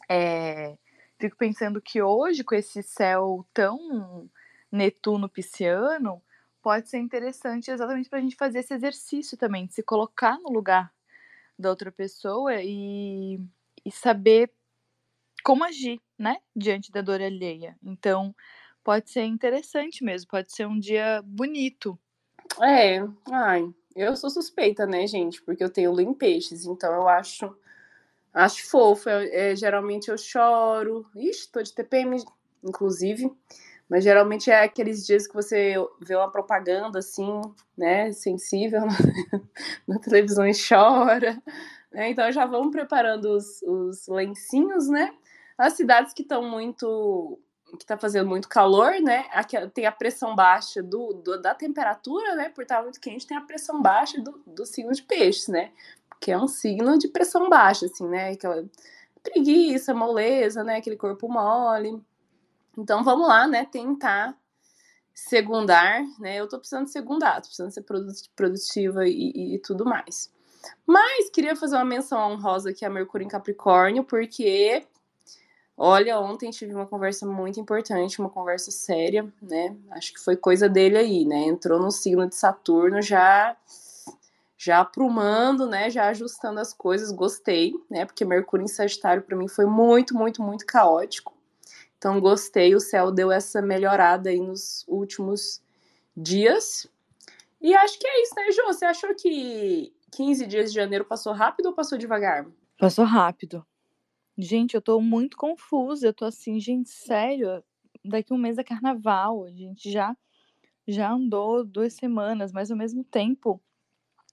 é, 0.09 0.77
fico 1.19 1.37
pensando 1.37 1.81
que 1.81 2.03
hoje, 2.03 2.43
com 2.43 2.55
esse 2.55 2.83
céu 2.83 3.47
tão 3.55 4.29
Netuno 4.71 5.29
pisciano, 5.29 6.23
pode 6.63 6.89
ser 6.89 6.99
interessante 6.99 7.71
exatamente 7.71 8.09
para 8.09 8.19
a 8.19 8.23
gente 8.23 8.37
fazer 8.37 8.61
esse 8.61 8.73
exercício 8.73 9.37
também, 9.37 9.67
de 9.67 9.75
se 9.75 9.83
colocar 9.83 10.39
no 10.39 10.51
lugar 10.51 10.93
da 11.59 11.69
outra 11.69 11.91
pessoa 11.91 12.55
e, 12.63 13.41
e 13.85 13.91
saber 13.91 14.51
como 15.45 15.65
agir, 15.65 16.01
né, 16.19 16.39
diante 16.55 16.93
da 16.93 17.03
dor 17.03 17.21
alheia. 17.21 17.77
Então, 17.83 18.35
pode 18.85 19.11
ser 19.11 19.25
interessante 19.25 20.05
mesmo, 20.05 20.31
pode 20.31 20.53
ser 20.53 20.67
um 20.67 20.79
dia 20.79 21.21
bonito. 21.25 21.99
É, 22.61 23.01
ai, 23.31 23.73
eu 23.95 24.17
sou 24.17 24.31
suspeita, 24.31 24.87
né, 24.87 25.07
gente, 25.07 25.43
porque 25.43 25.63
eu 25.63 25.71
tenho 25.71 25.93
lua 25.93 26.03
em 26.03 26.15
peixes, 26.15 26.65
então 26.65 26.93
eu 26.95 27.09
acho 27.09 27.55
acho 28.33 28.69
fofo. 28.69 29.09
É, 29.09 29.55
geralmente 29.55 30.09
eu 30.11 30.17
choro. 30.17 31.07
Ixi, 31.15 31.51
tô 31.51 31.63
de 31.63 31.73
TPM, 31.73 32.23
inclusive. 32.65 33.31
Mas 33.93 34.05
geralmente 34.05 34.51
é 34.51 34.63
aqueles 34.63 35.05
dias 35.05 35.27
que 35.27 35.35
você 35.35 35.75
vê 36.01 36.17
uma 36.17 36.33
propaganda 36.33 37.01
assim, 37.01 37.43
né, 37.77 38.11
sensível 38.11 38.81
na, 39.87 39.99
televisão 39.99 40.47
e 40.47 40.53
chora. 40.55 41.37
Né? 41.93 42.09
Então 42.09 42.33
já 42.33 42.47
vamos 42.47 42.73
preparando 42.73 43.27
os, 43.27 43.61
os 43.61 44.09
lencinhos, 44.09 44.89
né? 44.89 45.15
As 45.59 45.75
cidades 45.75 46.15
que 46.15 46.23
estão 46.23 46.43
muito 46.43 47.39
que 47.73 47.85
está 47.85 47.99
fazendo 47.99 48.27
muito 48.31 48.49
calor, 48.49 48.93
né? 49.03 49.27
Aqui 49.31 49.59
tem 49.69 49.85
a 49.85 49.93
pressão 49.93 50.35
baixa 50.35 50.83
do, 50.83 51.13
do, 51.13 51.43
da 51.43 51.55
temperatura, 51.55 52.35
né? 52.35 52.49
Por 52.49 52.63
estar 52.63 52.83
muito 52.83 52.99
quente, 52.99 53.27
tem 53.27 53.37
a 53.37 53.43
pressão 53.43 53.83
baixa 53.83 54.19
do, 54.23 54.43
do 54.47 54.65
signo 54.65 54.93
de 54.93 55.03
peixes, 55.03 55.49
né? 55.49 55.71
Que 56.19 56.33
é 56.33 56.39
um 56.39 56.49
signo 56.49 56.99
de 56.99 57.09
pressão 57.09 57.51
baixa, 57.51 57.85
assim, 57.85 58.09
né? 58.09 58.31
Aquela 58.31 58.65
preguiça, 59.23 59.93
moleza, 59.93 60.65
né? 60.65 60.77
Aquele 60.77 60.97
corpo 60.97 61.29
mole. 61.29 62.03
Então 62.77 63.05
vamos 63.05 63.29
lá, 63.29 63.47
né? 63.47 63.65
Tentar 63.65 64.37
segundar, 65.15 66.03
né? 66.19 66.41
Eu 66.41 66.49
tô 66.49 66.59
precisando 66.59 66.89
segundar, 66.89 67.37
tô 67.37 67.49
precisando 67.49 67.71
ser 67.71 67.85
produtiva 68.35 69.07
e, 69.07 69.33
e, 69.35 69.55
e 69.55 69.59
tudo 69.59 69.85
mais. 69.85 70.33
Mas 70.87 71.29
queria 71.31 71.57
fazer 71.57 71.77
uma 71.77 71.85
menção 71.85 72.33
honrosa 72.33 72.71
aqui 72.71 72.85
a 72.85 72.91
Mercúrio 72.91 73.25
em 73.25 73.29
Capricórnio, 73.29 74.05
porque 74.05 74.87
Olha, 75.77 76.21
ontem 76.21 76.51
tive 76.51 76.75
uma 76.75 76.87
conversa 76.87 77.27
muito 77.27 77.59
importante, 77.59 78.21
uma 78.21 78.29
conversa 78.29 78.71
séria, 78.71 79.27
né? 79.41 79.75
Acho 79.91 80.13
que 80.13 80.21
foi 80.21 80.37
coisa 80.37 80.69
dele 80.69 80.99
aí, 80.99 81.25
né? 81.25 81.45
Entrou 81.45 81.81
no 81.81 81.91
signo 81.91 82.29
de 82.29 82.35
Saturno 82.37 83.01
já 83.01 83.57
já 84.57 84.79
aprumando, 84.81 85.67
né? 85.67 85.91
Já 85.91 86.09
ajustando 86.09 86.61
as 86.61 86.73
coisas, 86.73 87.11
gostei, 87.11 87.73
né? 87.91 88.05
Porque 88.05 88.25
Mercúrio 88.25 88.65
em 88.65 88.69
Sagitário 88.69 89.23
para 89.23 89.37
mim 89.37 89.49
foi 89.49 89.67
muito, 89.67 90.15
muito, 90.15 90.41
muito 90.43 90.65
caótico. 90.67 91.35
Então 92.03 92.21
gostei, 92.21 92.75
o 92.75 92.81
céu 92.81 93.13
deu 93.13 93.31
essa 93.31 93.63
melhorada 93.63 94.29
aí 94.29 94.41
nos 94.41 94.85
últimos 94.89 95.63
dias. 96.17 96.91
E 97.61 97.77
acho 97.77 97.97
que 97.97 98.05
é 98.05 98.23
isso, 98.25 98.35
né, 98.35 98.51
Jô? 98.51 98.65
Você 98.67 98.85
achou 98.85 99.15
que 99.15 99.95
15 100.11 100.45
dias 100.49 100.73
de 100.73 100.75
janeiro 100.75 101.05
passou 101.05 101.33
rápido 101.33 101.67
ou 101.67 101.73
passou 101.73 101.97
devagar? 101.97 102.45
Passou 102.77 103.05
rápido. 103.05 103.65
Gente, 104.37 104.75
eu 104.75 104.83
tô 104.83 105.01
muito 105.01 105.37
confusa. 105.37 106.09
Eu 106.09 106.13
tô 106.13 106.25
assim, 106.25 106.59
gente, 106.59 106.91
sério. 106.91 107.63
Daqui 108.05 108.35
um 108.35 108.37
mês 108.37 108.59
é 108.59 108.65
carnaval. 108.65 109.45
A 109.45 109.53
gente 109.53 109.89
já 109.89 110.17
já 110.89 111.13
andou 111.13 111.65
duas 111.65 111.93
semanas, 111.93 112.51
mas 112.51 112.69
ao 112.69 112.77
mesmo 112.77 113.05
tempo 113.05 113.63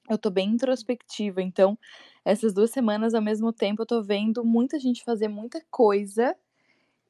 eu 0.10 0.18
tô 0.18 0.32
bem 0.32 0.50
introspectiva. 0.50 1.40
Então, 1.40 1.78
essas 2.26 2.52
duas 2.52 2.72
semanas, 2.72 3.14
ao 3.14 3.22
mesmo 3.22 3.54
tempo, 3.54 3.84
eu 3.84 3.86
tô 3.86 4.02
vendo 4.02 4.44
muita 4.44 4.80
gente 4.80 5.04
fazer 5.04 5.28
muita 5.28 5.64
coisa 5.70 6.36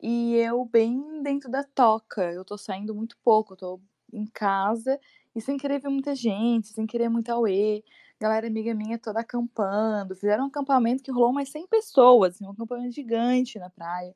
e 0.02 0.36
eu 0.36 0.66
bem 0.66 1.22
dentro 1.24 1.50
da 1.50 1.64
toca. 1.64 2.32
Eu 2.32 2.46
tô 2.46 2.58
saindo 2.58 2.96
muito 2.96 3.18
pouco, 3.24 3.54
eu 3.54 3.58
tô 3.58 3.82
em 4.12 4.26
casa 4.26 5.00
e 5.36 5.42
sem 5.42 5.58
querer 5.58 5.80
ver 5.80 5.90
muita 5.90 6.16
gente, 6.16 6.70
sem 6.70 6.86
querer 6.88 7.10
muito 7.10 7.30
auê 7.30 7.84
galera 8.20 8.48
amiga 8.48 8.74
minha 8.74 9.00
toda 9.00 9.22
acampando. 9.22 10.16
Fizeram 10.16 10.44
um 10.44 10.48
acampamento 10.48 11.02
que 11.02 11.12
rolou 11.12 11.32
umas 11.32 11.50
100 11.50 11.66
pessoas, 11.68 12.36
assim, 12.36 12.46
um 12.46 12.52
acampamento 12.52 12.94
gigante 12.94 13.58
na 13.58 13.70
praia. 13.70 14.14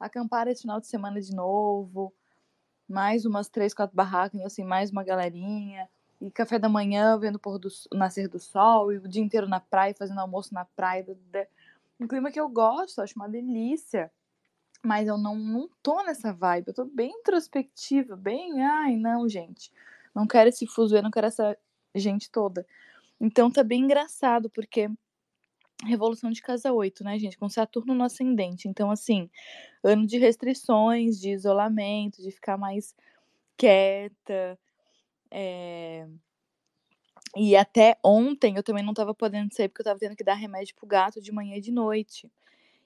Acamparam 0.00 0.50
esse 0.50 0.62
final 0.62 0.80
de 0.80 0.88
semana 0.88 1.20
de 1.20 1.32
novo. 1.32 2.12
Mais 2.88 3.24
umas 3.24 3.48
três, 3.48 3.72
quatro 3.72 3.96
barracas, 3.96 4.40
assim, 4.42 4.64
mais 4.64 4.90
uma 4.90 5.04
galerinha. 5.04 5.88
E 6.20 6.30
café 6.30 6.58
da 6.58 6.68
manhã, 6.68 7.16
vendo 7.18 7.40
o 7.44 7.58
do 7.58 7.68
nascer 7.92 8.28
do 8.28 8.38
sol, 8.38 8.92
e 8.92 8.98
o 8.98 9.08
dia 9.08 9.22
inteiro 9.22 9.48
na 9.48 9.60
praia, 9.60 9.94
fazendo 9.94 10.20
almoço 10.20 10.52
na 10.52 10.64
praia. 10.64 11.06
Um 12.00 12.08
clima 12.08 12.30
que 12.32 12.40
eu 12.40 12.48
gosto, 12.48 13.00
acho 13.00 13.14
uma 13.16 13.28
delícia. 13.28 14.10
Mas 14.84 15.08
eu 15.08 15.16
não, 15.16 15.34
não 15.36 15.68
tô 15.82 16.02
nessa 16.02 16.32
vibe. 16.32 16.68
Eu 16.68 16.74
tô 16.74 16.84
bem 16.84 17.10
introspectiva, 17.10 18.14
bem. 18.16 18.62
Ai, 18.62 18.96
não, 18.96 19.28
gente. 19.28 19.72
Não 20.14 20.26
quero 20.26 20.50
esse 20.50 20.66
fuso, 20.66 20.96
eu 20.96 21.02
não 21.02 21.10
quero 21.10 21.26
essa 21.26 21.56
gente 21.94 22.30
toda. 22.30 22.66
Então 23.20 23.50
tá 23.50 23.64
bem 23.64 23.82
engraçado, 23.82 24.50
porque 24.50 24.90
Revolução 25.84 26.30
de 26.30 26.42
Casa 26.42 26.72
8, 26.72 27.02
né, 27.02 27.18
gente? 27.18 27.38
Com 27.38 27.48
Saturno 27.48 27.94
no 27.94 28.04
ascendente. 28.04 28.68
Então, 28.68 28.90
assim, 28.90 29.30
ano 29.82 30.06
de 30.06 30.18
restrições, 30.18 31.18
de 31.18 31.30
isolamento, 31.30 32.22
de 32.22 32.30
ficar 32.30 32.56
mais 32.56 32.94
quieta. 33.56 34.58
É... 35.30 36.06
E 37.36 37.56
até 37.56 37.96
ontem 38.04 38.56
eu 38.56 38.62
também 38.62 38.84
não 38.84 38.94
tava 38.94 39.14
podendo 39.14 39.52
sair, 39.52 39.68
porque 39.68 39.82
eu 39.82 39.86
tava 39.86 39.98
tendo 39.98 40.14
que 40.14 40.22
dar 40.24 40.34
remédio 40.34 40.74
pro 40.76 40.86
gato 40.86 41.20
de 41.20 41.32
manhã 41.32 41.56
e 41.56 41.60
de 41.60 41.72
noite. 41.72 42.30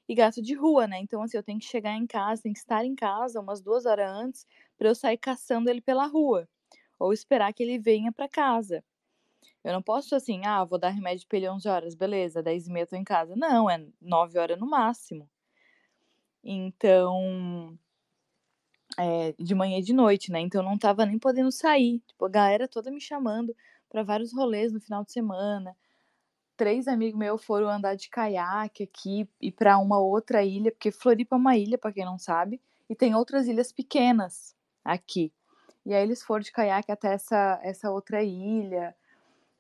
E 0.09 0.14
gato 0.14 0.40
de 0.42 0.55
rua, 0.55 0.87
né? 0.87 0.99
Então, 1.01 1.23
assim, 1.23 1.37
eu 1.37 1.42
tenho 1.42 1.59
que 1.61 1.66
chegar 1.66 1.94
em 1.94 2.07
casa, 2.07 2.42
tenho 2.42 2.55
que 2.55 2.61
estar 2.61 2.85
em 2.85 2.94
casa 2.94 3.40
umas 3.40 3.61
duas 3.61 3.87
horas 3.87 4.11
antes 4.11 4.47
para 4.77 4.88
eu 4.88 4.94
sair 4.94 5.18
caçando 5.18 5.68
ele 5.71 5.81
pela 5.81 6.07
rua. 6.07 6.49
Ou 6.99 7.12
esperar 7.12 7.53
que 7.53 7.62
ele 7.62 7.79
venha 7.79 8.11
para 8.12 8.29
casa. 8.29 8.83
Eu 9.64 9.73
não 9.73 9.83
posso 9.83 10.14
assim, 10.16 10.44
ah, 10.47 10.64
vou 10.64 10.79
dar 10.79 10.90
remédio 10.90 11.27
pra 11.29 11.38
ele 11.38 11.49
11 11.49 11.68
horas, 11.68 11.94
beleza, 11.94 12.42
10 12.42 12.66
e 12.68 12.73
meia 12.73 12.87
tô 12.87 12.97
em 12.97 13.05
casa. 13.05 13.37
Não, 13.37 13.71
é 13.71 13.85
9 14.01 14.38
horas 14.38 14.59
no 14.59 14.66
máximo. 14.68 15.29
Então, 16.42 17.79
é, 18.99 19.33
de 19.38 19.55
manhã 19.55 19.79
e 19.79 19.83
de 19.83 19.92
noite, 19.92 20.31
né? 20.33 20.40
Então 20.40 20.62
eu 20.62 20.68
não 20.68 20.79
tava 20.79 21.05
nem 21.07 21.18
podendo 21.18 21.53
sair. 21.53 22.01
Tipo, 22.07 22.25
a 22.27 22.29
galera 22.29 22.68
toda 22.68 22.90
me 22.90 23.01
chamando 23.01 23.55
para 23.88 24.03
vários 24.03 24.33
rolês 24.33 24.73
no 24.73 24.81
final 24.81 25.05
de 25.05 25.12
semana. 25.12 25.77
Três 26.59 26.88
amigos 26.88 27.16
meus 27.16 27.44
foram 27.44 27.68
andar 27.68 27.94
de 27.94 28.11
caiaque 28.11 28.83
aqui 28.83 29.29
e 29.40 29.53
para 29.53 29.79
uma 29.79 30.01
outra 30.01 30.42
ilha, 30.42 30.73
porque 30.73 30.90
Floripa 30.90 31.37
é 31.37 31.38
uma 31.38 31.57
ilha, 31.57 31.79
para 31.79 31.92
quem 31.92 32.05
não 32.05 32.18
sabe, 32.18 32.61
e 32.90 32.97
tem 32.97 33.14
outras 33.14 33.47
ilhas 33.47 33.71
pequenas 33.71 34.57
aqui. 34.85 35.33
E 35.87 35.94
aí 35.94 36.03
eles 36.03 36.21
foram 36.21 36.42
de 36.42 36.51
caiaque 36.51 36.90
até 36.90 37.12
essa, 37.12 37.61
essa 37.62 37.92
outra 37.92 38.25
ilha 38.25 38.92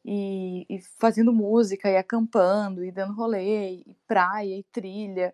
e, 0.04 0.66
e, 0.68 0.80
fazendo 0.98 1.32
música 1.32 1.88
e 1.88 1.96
acampando 1.96 2.84
e 2.84 2.90
dando 2.90 3.14
rolê, 3.14 3.74
e 3.74 3.96
praia 4.04 4.58
e 4.58 4.64
trilha. 4.64 5.32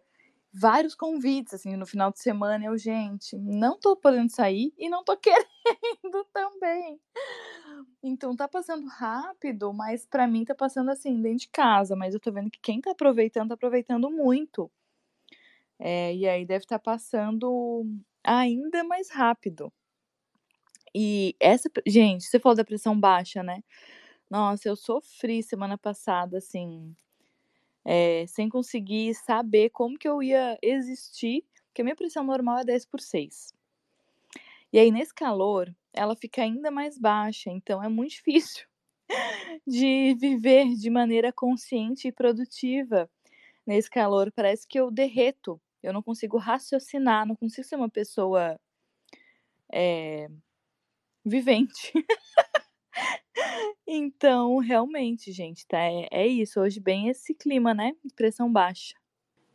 Vários 0.57 0.95
convites, 0.95 1.53
assim, 1.55 1.77
no 1.77 1.85
final 1.85 2.13
de 2.13 2.21
semana. 2.21 2.65
Eu, 2.65 2.79
gente, 2.79 3.37
não 3.37 3.77
tô 3.79 3.97
podendo 3.97 4.31
sair 4.31 4.73
e 4.79 4.89
não 4.89 5.03
tô 5.03 5.17
querendo 5.19 6.25
também. 6.33 7.01
Então 8.03 8.37
tá 8.37 8.47
passando 8.47 8.87
rápido, 8.87 9.73
mas 9.73 10.07
para 10.07 10.29
mim 10.29 10.45
tá 10.45 10.55
passando 10.55 10.91
assim, 10.91 11.21
dentro 11.21 11.39
de 11.41 11.49
casa. 11.49 11.97
Mas 11.97 12.15
eu 12.15 12.21
tô 12.21 12.31
vendo 12.31 12.51
que 12.51 12.61
quem 12.61 12.81
tá 12.81 12.93
aproveitando, 12.93 13.49
tá 13.49 13.55
aproveitando 13.55 14.09
muito. 14.11 14.71
É, 15.79 16.15
e 16.15 16.27
aí 16.29 16.45
deve 16.47 16.65
estar 16.65 16.79
tá 16.79 16.83
passando 16.93 17.85
ainda 18.23 18.85
mais 18.85 19.11
rápido. 19.11 19.73
E 20.95 21.35
essa, 21.41 21.69
gente, 21.87 22.25
você 22.25 22.39
falou 22.39 22.57
da 22.57 22.65
pressão 22.65 22.99
baixa, 22.99 23.43
né? 23.43 23.63
Nossa, 24.31 24.69
eu 24.69 24.77
sofri 24.77 25.43
semana 25.43 25.79
passada, 25.79 26.39
assim, 26.39 26.95
é, 27.85 28.27
sem 28.27 28.49
conseguir 28.49 29.15
saber 29.15 29.71
como 29.71 29.99
que 29.99 30.09
eu 30.09 30.23
ia 30.23 30.59
existir, 30.63 31.45
porque 31.67 31.83
a 31.83 31.85
minha 31.85 31.97
pressão 31.97 32.25
normal 32.25 32.59
é 32.59 32.65
10 32.65 32.87
por 32.87 33.01
6. 33.01 33.53
E 34.73 34.79
aí, 34.79 34.91
nesse 34.91 35.15
calor, 35.15 35.75
ela 35.93 36.17
fica 36.17 36.43
ainda 36.43 36.71
mais 36.71 36.99
baixa, 36.99 37.51
então 37.51 37.83
é 37.83 37.89
muito 37.89 38.11
difícil 38.25 38.67
de 39.67 40.15
viver 40.15 40.75
de 40.75 40.91
maneira 40.91 41.33
consciente 41.33 42.09
e 42.09 42.13
produtiva 42.13 43.09
nesse 43.67 43.91
calor. 43.91 44.33
Parece 44.33 44.67
que 44.67 44.79
eu 44.79 44.91
derreto, 44.91 45.61
eu 45.83 45.93
não 45.93 46.03
consigo 46.03 46.39
raciocinar, 46.39 47.27
não 47.27 47.37
consigo 47.37 47.67
ser 47.67 47.77
uma 47.77 47.91
pessoa 47.91 48.59
é, 49.73 50.29
vivente. 51.25 51.93
Então, 53.87 54.59
realmente, 54.59 55.33
gente, 55.33 55.67
tá? 55.67 55.79
É, 55.79 56.09
é 56.11 56.27
isso. 56.27 56.61
Hoje, 56.61 56.81
bem 56.81 57.09
esse 57.09 57.35
clima, 57.35 57.75
né? 57.75 57.93
Pressão 58.17 58.51
baixa. 58.51 58.95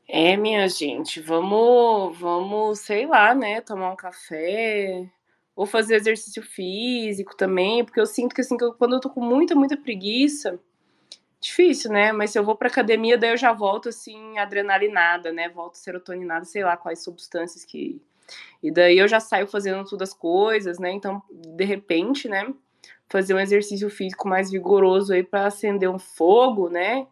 É, 0.08 0.36
minha 0.36 0.68
gente, 0.68 1.22
vamos, 1.22 2.18
vamos, 2.18 2.80
sei 2.80 3.06
lá, 3.06 3.36
né? 3.36 3.62
Tomar 3.62 3.92
um 3.92 3.96
café 3.96 5.08
ou 5.56 5.66
fazer 5.66 5.96
exercício 5.96 6.42
físico 6.42 7.36
também, 7.36 7.84
porque 7.84 8.00
eu 8.00 8.06
sinto 8.06 8.34
que 8.34 8.42
assim, 8.42 8.58
quando 8.78 8.96
eu 8.96 9.00
tô 9.00 9.10
com 9.10 9.22
muita, 9.22 9.54
muita 9.54 9.76
preguiça, 9.78 10.60
difícil, 11.40 11.92
né? 11.92 12.12
Mas 12.12 12.32
se 12.32 12.40
eu 12.40 12.44
vou 12.44 12.56
pra 12.56 12.70
academia, 12.70 13.18
daí 13.18 13.32
eu 13.32 13.38
já 13.38 13.54
volto 13.54 13.90
assim, 13.90 14.38
adrenalinada, 14.38 15.32
né? 15.32 15.50
Volto 15.50 15.76
serotoninada, 15.76 16.46
sei 16.46 16.64
lá 16.64 16.76
quais 16.76 17.04
substâncias 17.04 17.64
que. 17.64 18.02
E 18.64 18.72
daí 18.72 18.98
eu 18.98 19.08
já 19.08 19.20
saio 19.20 19.48
fazendo 19.48 19.88
todas 19.88 20.10
as 20.10 20.16
coisas, 20.16 20.80
né? 20.80 20.92
Então, 20.92 21.22
de 21.30 21.66
repente, 21.66 22.28
né? 22.28 22.52
Fazer 23.10 23.34
um 23.34 23.40
exercício 23.40 23.90
físico 23.90 24.28
mais 24.28 24.52
vigoroso 24.52 25.12
aí 25.12 25.24
para 25.24 25.48
acender 25.48 25.90
um 25.90 26.00
fogo, 26.00 26.70
né? 26.70 27.08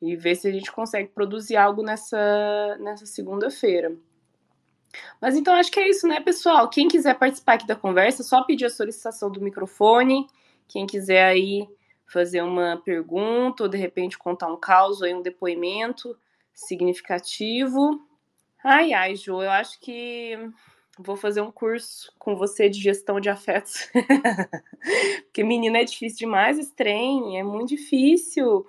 E 0.00 0.16
ver 0.16 0.36
se 0.36 0.48
a 0.48 0.52
gente 0.52 0.70
consegue 0.72 1.08
produzir 1.08 1.56
algo 1.56 1.82
nessa, 1.82 2.76
nessa 2.80 3.06
segunda-feira. 3.06 3.92
Mas 5.20 5.36
então 5.36 5.54
acho 5.54 5.70
que 5.70 5.80
é 5.80 5.88
isso, 5.88 6.06
né, 6.06 6.20
pessoal? 6.20 6.68
Quem 6.68 6.88
quiser 6.88 7.18
participar 7.18 7.54
aqui 7.54 7.66
da 7.66 7.76
conversa, 7.76 8.22
só 8.22 8.42
pedir 8.42 8.66
a 8.66 8.70
solicitação 8.70 9.30
do 9.30 9.40
microfone. 9.40 10.26
Quem 10.68 10.86
quiser 10.86 11.24
aí 11.24 11.68
fazer 12.06 12.42
uma 12.42 12.80
pergunta 12.84 13.62
ou 13.62 13.68
de 13.68 13.78
repente 13.78 14.18
contar 14.18 14.48
um 14.48 14.56
caos 14.56 15.02
aí, 15.02 15.14
um 15.14 15.22
depoimento 15.22 16.16
significativo. 16.52 18.06
Ai, 18.62 18.92
ai, 18.92 19.16
Jo, 19.16 19.42
eu 19.42 19.50
acho 19.50 19.80
que 19.80 20.38
vou 20.98 21.16
fazer 21.16 21.40
um 21.40 21.50
curso 21.50 22.12
com 22.18 22.36
você 22.36 22.68
de 22.68 22.80
gestão 22.80 23.20
de 23.20 23.28
afetos. 23.28 23.90
Porque 25.24 25.42
menina 25.42 25.78
é 25.78 25.84
difícil 25.84 26.18
demais 26.18 26.58
esse 26.58 26.74
trem, 26.74 27.38
é 27.38 27.42
muito 27.42 27.70
difícil 27.70 28.66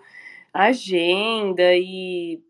a 0.53 0.65
agenda 0.65 1.75
e 1.75 2.41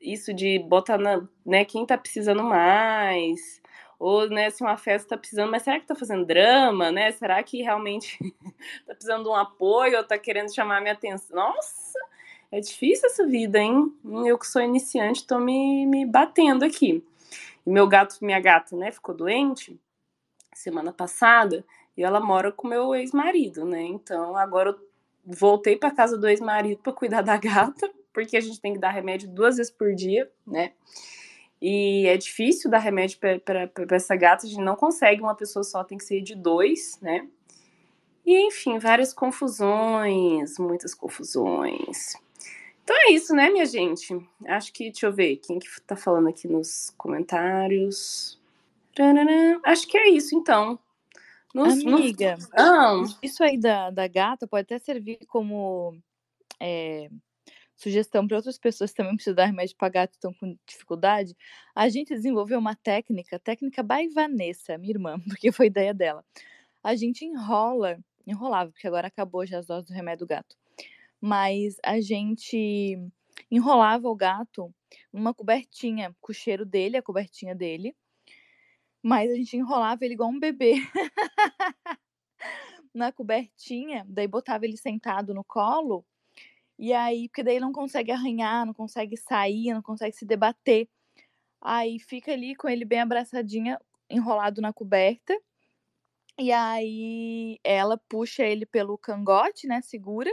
isso 0.00 0.34
de 0.34 0.58
botar 0.58 0.98
na, 0.98 1.26
né, 1.44 1.64
quem 1.64 1.86
tá 1.86 1.96
precisando 1.96 2.42
mais, 2.42 3.62
ou 3.98 4.28
né, 4.28 4.50
se 4.50 4.62
uma 4.62 4.76
festa 4.76 5.10
tá 5.10 5.16
precisando, 5.16 5.50
mas 5.50 5.62
será 5.62 5.80
que 5.80 5.86
tá 5.86 5.94
fazendo 5.94 6.26
drama, 6.26 6.92
né? 6.92 7.12
Será 7.12 7.42
que 7.42 7.62
realmente 7.62 8.18
tá 8.86 8.94
precisando 8.94 9.22
de 9.22 9.28
um 9.30 9.34
apoio 9.34 9.96
ou 9.96 10.04
tá 10.04 10.18
querendo 10.18 10.54
chamar 10.54 10.80
minha 10.82 10.92
atenção? 10.92 11.36
Nossa, 11.36 11.98
é 12.52 12.60
difícil 12.60 13.06
essa 13.06 13.26
vida, 13.26 13.58
hein? 13.58 13.94
Eu 14.26 14.38
que 14.38 14.46
sou 14.46 14.60
iniciante 14.60 15.26
tô 15.26 15.38
me, 15.38 15.86
me 15.86 16.04
batendo 16.04 16.64
aqui. 16.64 17.02
Meu 17.66 17.86
gato, 17.86 18.18
minha 18.22 18.40
gata, 18.40 18.76
né, 18.76 18.92
ficou 18.92 19.14
doente 19.14 19.80
semana 20.54 20.92
passada 20.92 21.64
e 21.96 22.02
ela 22.02 22.20
mora 22.20 22.52
com 22.52 22.68
meu 22.68 22.94
ex-marido, 22.94 23.64
né? 23.64 23.82
Então 23.82 24.36
agora 24.36 24.70
eu 24.70 24.78
voltei 25.24 25.76
para 25.76 25.90
casa 25.90 26.16
do 26.16 26.28
ex-marido 26.28 26.80
para 26.82 26.92
cuidar 26.92 27.22
da 27.22 27.36
gata, 27.36 27.90
porque 28.12 28.36
a 28.36 28.40
gente 28.40 28.60
tem 28.60 28.72
que 28.72 28.78
dar 28.78 28.90
remédio 28.90 29.28
duas 29.28 29.56
vezes 29.56 29.72
por 29.72 29.94
dia, 29.94 30.30
né? 30.46 30.72
E 31.60 32.06
é 32.06 32.16
difícil 32.16 32.70
dar 32.70 32.78
remédio 32.78 33.18
para 33.18 33.96
essa 33.96 34.14
gata, 34.14 34.46
a 34.46 34.48
gente 34.48 34.62
não 34.62 34.76
consegue 34.76 35.22
uma 35.22 35.34
pessoa 35.34 35.62
só, 35.62 35.82
tem 35.82 35.96
que 35.96 36.04
ser 36.04 36.20
de 36.20 36.34
dois, 36.34 36.98
né? 37.00 37.26
E 38.24 38.46
enfim, 38.46 38.78
várias 38.78 39.12
confusões, 39.12 40.58
muitas 40.58 40.94
confusões. 40.94 42.14
Então 42.84 42.94
é 43.08 43.12
isso, 43.12 43.34
né, 43.34 43.48
minha 43.48 43.64
gente? 43.64 44.14
Acho 44.46 44.70
que, 44.70 44.90
deixa 44.90 45.06
eu 45.06 45.12
ver, 45.12 45.36
quem 45.36 45.58
que 45.58 45.66
tá 45.86 45.96
falando 45.96 46.28
aqui 46.28 46.46
nos 46.46 46.92
comentários? 46.98 48.38
Acho 49.64 49.88
que 49.88 49.96
é 49.96 50.10
isso, 50.10 50.36
então. 50.36 50.78
Nos, 51.54 51.72
Amiga, 51.72 52.36
nos... 52.36 52.50
Ah. 52.52 53.02
isso 53.22 53.42
aí 53.42 53.58
da, 53.58 53.90
da 53.90 54.06
gata 54.06 54.46
pode 54.46 54.64
até 54.64 54.78
servir 54.78 55.18
como 55.26 55.96
é, 56.60 57.08
sugestão 57.74 58.26
para 58.26 58.36
outras 58.36 58.58
pessoas 58.58 58.90
que 58.90 58.96
também 58.98 59.14
precisam 59.14 59.34
dar 59.34 59.46
remédio 59.46 59.76
para 59.76 59.88
gato 59.88 60.12
estão 60.12 60.34
com 60.34 60.54
dificuldade. 60.66 61.34
A 61.74 61.88
gente 61.88 62.14
desenvolveu 62.14 62.58
uma 62.58 62.74
técnica, 62.74 63.38
técnica 63.38 63.82
by 63.82 64.08
Vanessa, 64.08 64.76
minha 64.76 64.92
irmã, 64.92 65.18
porque 65.26 65.50
foi 65.50 65.66
ideia 65.66 65.94
dela. 65.94 66.22
A 66.82 66.94
gente 66.94 67.24
enrola, 67.24 67.98
enrolava, 68.26 68.70
porque 68.70 68.86
agora 68.86 69.06
acabou 69.06 69.46
já 69.46 69.58
as 69.58 69.66
doses 69.66 69.88
do 69.88 69.94
remédio 69.94 70.26
do 70.26 70.28
gato. 70.28 70.54
Mas 71.20 71.76
a 71.84 72.00
gente 72.00 72.98
enrolava 73.50 74.08
o 74.08 74.16
gato 74.16 74.74
numa 75.12 75.34
cobertinha 75.34 76.14
com 76.20 76.32
o 76.32 76.34
cheiro 76.34 76.64
dele, 76.64 76.96
a 76.96 77.02
cobertinha 77.02 77.54
dele, 77.54 77.96
mas 79.02 79.30
a 79.30 79.34
gente 79.34 79.56
enrolava 79.56 80.04
ele 80.04 80.14
igual 80.14 80.30
um 80.30 80.38
bebê. 80.38 80.74
na 82.94 83.10
cobertinha, 83.10 84.04
daí 84.08 84.28
botava 84.28 84.64
ele 84.64 84.76
sentado 84.76 85.34
no 85.34 85.42
colo, 85.42 86.06
e 86.78 86.92
aí, 86.92 87.28
porque 87.28 87.42
daí 87.42 87.54
ele 87.56 87.64
não 87.64 87.72
consegue 87.72 88.10
arranhar, 88.10 88.66
não 88.66 88.74
consegue 88.74 89.16
sair, 89.16 89.72
não 89.72 89.82
consegue 89.82 90.16
se 90.16 90.24
debater. 90.26 90.88
Aí 91.60 91.98
fica 92.00 92.32
ali 92.32 92.54
com 92.56 92.68
ele 92.68 92.84
bem 92.84 93.00
abraçadinha, 93.00 93.80
enrolado 94.10 94.60
na 94.60 94.72
coberta. 94.72 95.38
E 96.38 96.50
aí 96.52 97.58
ela 97.62 97.96
puxa 98.08 98.44
ele 98.44 98.66
pelo 98.66 98.98
cangote, 98.98 99.66
né? 99.68 99.80
Segura. 99.82 100.30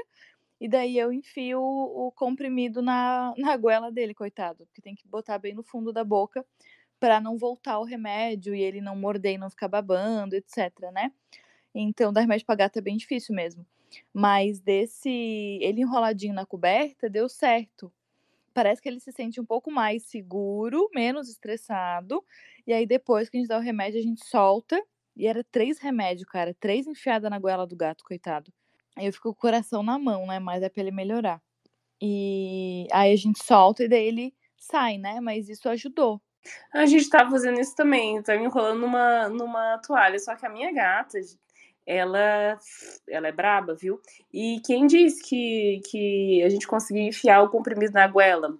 E 0.62 0.68
daí 0.68 0.96
eu 0.96 1.12
enfio 1.12 1.60
o, 1.60 2.12
comprimido 2.12 2.84
na, 2.84 3.34
na 3.38 3.58
goela 3.58 3.92
dele, 3.92 4.14
coitado. 4.14 4.68
Porque 4.68 4.80
tem 4.80 4.94
que 4.94 5.08
botar 5.08 5.40
bem 5.40 5.56
no 5.56 5.64
fundo 5.64 5.92
da 5.92 6.04
boca 6.04 6.46
para 7.00 7.20
não 7.20 7.36
voltar 7.36 7.80
o 7.80 7.84
remédio 7.84 8.54
e 8.54 8.62
ele 8.62 8.80
não 8.80 8.96
morder 8.96 9.34
e 9.34 9.38
não 9.40 9.50
ficar 9.50 9.68
babando, 9.68 10.36
etc, 10.36 10.72
né? 10.94 11.12
Então, 11.74 12.14
dar 12.14 12.22
remédio 12.22 12.46
pra 12.46 12.54
gato 12.54 12.78
é 12.78 12.82
bem 12.82 12.96
difícil 12.96 13.34
mesmo. 13.34 13.66
Mas 14.14 14.60
desse 14.60 15.10
ele 15.62 15.82
enroladinho 15.82 16.34
na 16.36 16.46
coberta 16.46 17.10
deu 17.10 17.28
certo. 17.28 17.92
Parece 18.54 18.82
que 18.82 18.88
ele 18.88 19.00
se 19.00 19.12
sente 19.12 19.42
um 19.42 19.46
pouco 19.46 19.72
mais 19.72 20.04
seguro, 20.04 20.90
menos 20.94 21.28
estressado. 21.28 22.24
E 22.68 22.74
aí 22.74 22.86
depois 22.86 23.30
que 23.30 23.38
a 23.38 23.40
gente 23.40 23.50
dá 23.50 23.58
o 23.58 23.62
remédio, 23.62 24.00
a 24.00 24.04
gente 24.04 24.24
solta. 24.28 24.80
E 25.16 25.26
era 25.26 25.44
três 25.44 25.80
remédios, 25.80 26.30
cara. 26.30 26.54
Três 26.60 26.86
enfiadas 26.86 27.32
na 27.32 27.40
goela 27.40 27.66
do 27.66 27.76
gato, 27.76 28.04
coitado. 28.04 28.54
Eu 28.98 29.12
fico 29.14 29.30
com 29.30 29.30
o 29.30 29.36
coração 29.36 29.84
na 29.84 29.98
mão, 29.98 30.28
né? 30.28 30.40
Mas 30.40 30.64
é 30.64 30.70
pra 30.70 30.82
ele 30.82 30.92
melhorar. 30.92 31.42
E 32.02 32.88
aí 32.92 33.14
a 33.14 33.16
gente 33.16 33.44
solta 33.44 33.84
e 33.84 33.88
daí 33.88 34.06
ele 34.06 34.34
sai, 34.58 34.98
né? 34.98 35.20
Mas 35.22 35.50
isso 35.50 35.70
ajudou. 35.70 36.22
A 36.74 36.86
gente 36.86 37.10
tá 37.10 37.30
fazendo 37.30 37.60
isso 37.60 37.76
também, 37.76 38.22
tá 38.24 38.36
me 38.36 38.46
enrolando 38.46 38.80
numa, 38.80 39.30
numa 39.30 39.78
toalha. 39.80 40.18
Só 40.20 40.36
que 40.36 40.46
a 40.46 40.50
minha 40.50 40.72
gata, 40.74 41.20
ela, 41.86 42.58
ela 43.08 43.28
é 43.28 43.32
braba, 43.32 43.76
viu? 43.76 44.02
E 44.34 44.60
quem 44.66 44.88
diz 44.88 45.22
que, 45.22 45.82
que 45.90 46.42
a 46.44 46.50
gente 46.50 46.68
conseguia 46.68 47.08
enfiar 47.08 47.44
o 47.44 47.50
comprimido 47.50 47.94
na 47.94 48.08
goela? 48.08 48.58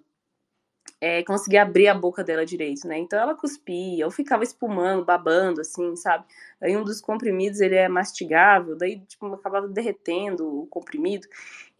É, 1.04 1.24
conseguir 1.24 1.58
abrir 1.58 1.88
a 1.88 1.94
boca 1.94 2.22
dela 2.22 2.46
direito, 2.46 2.86
né? 2.86 2.96
Então 2.96 3.18
ela 3.18 3.34
cuspia, 3.34 4.04
ou 4.04 4.10
ficava 4.10 4.44
espumando, 4.44 5.04
babando, 5.04 5.60
assim, 5.60 5.96
sabe? 5.96 6.24
Aí 6.60 6.76
um 6.76 6.84
dos 6.84 7.00
comprimidos 7.00 7.60
ele 7.60 7.74
é 7.74 7.88
mastigável, 7.88 8.76
daí 8.76 9.00
tipo 9.00 9.26
acabava 9.34 9.66
derretendo 9.66 10.62
o 10.62 10.66
comprimido. 10.68 11.26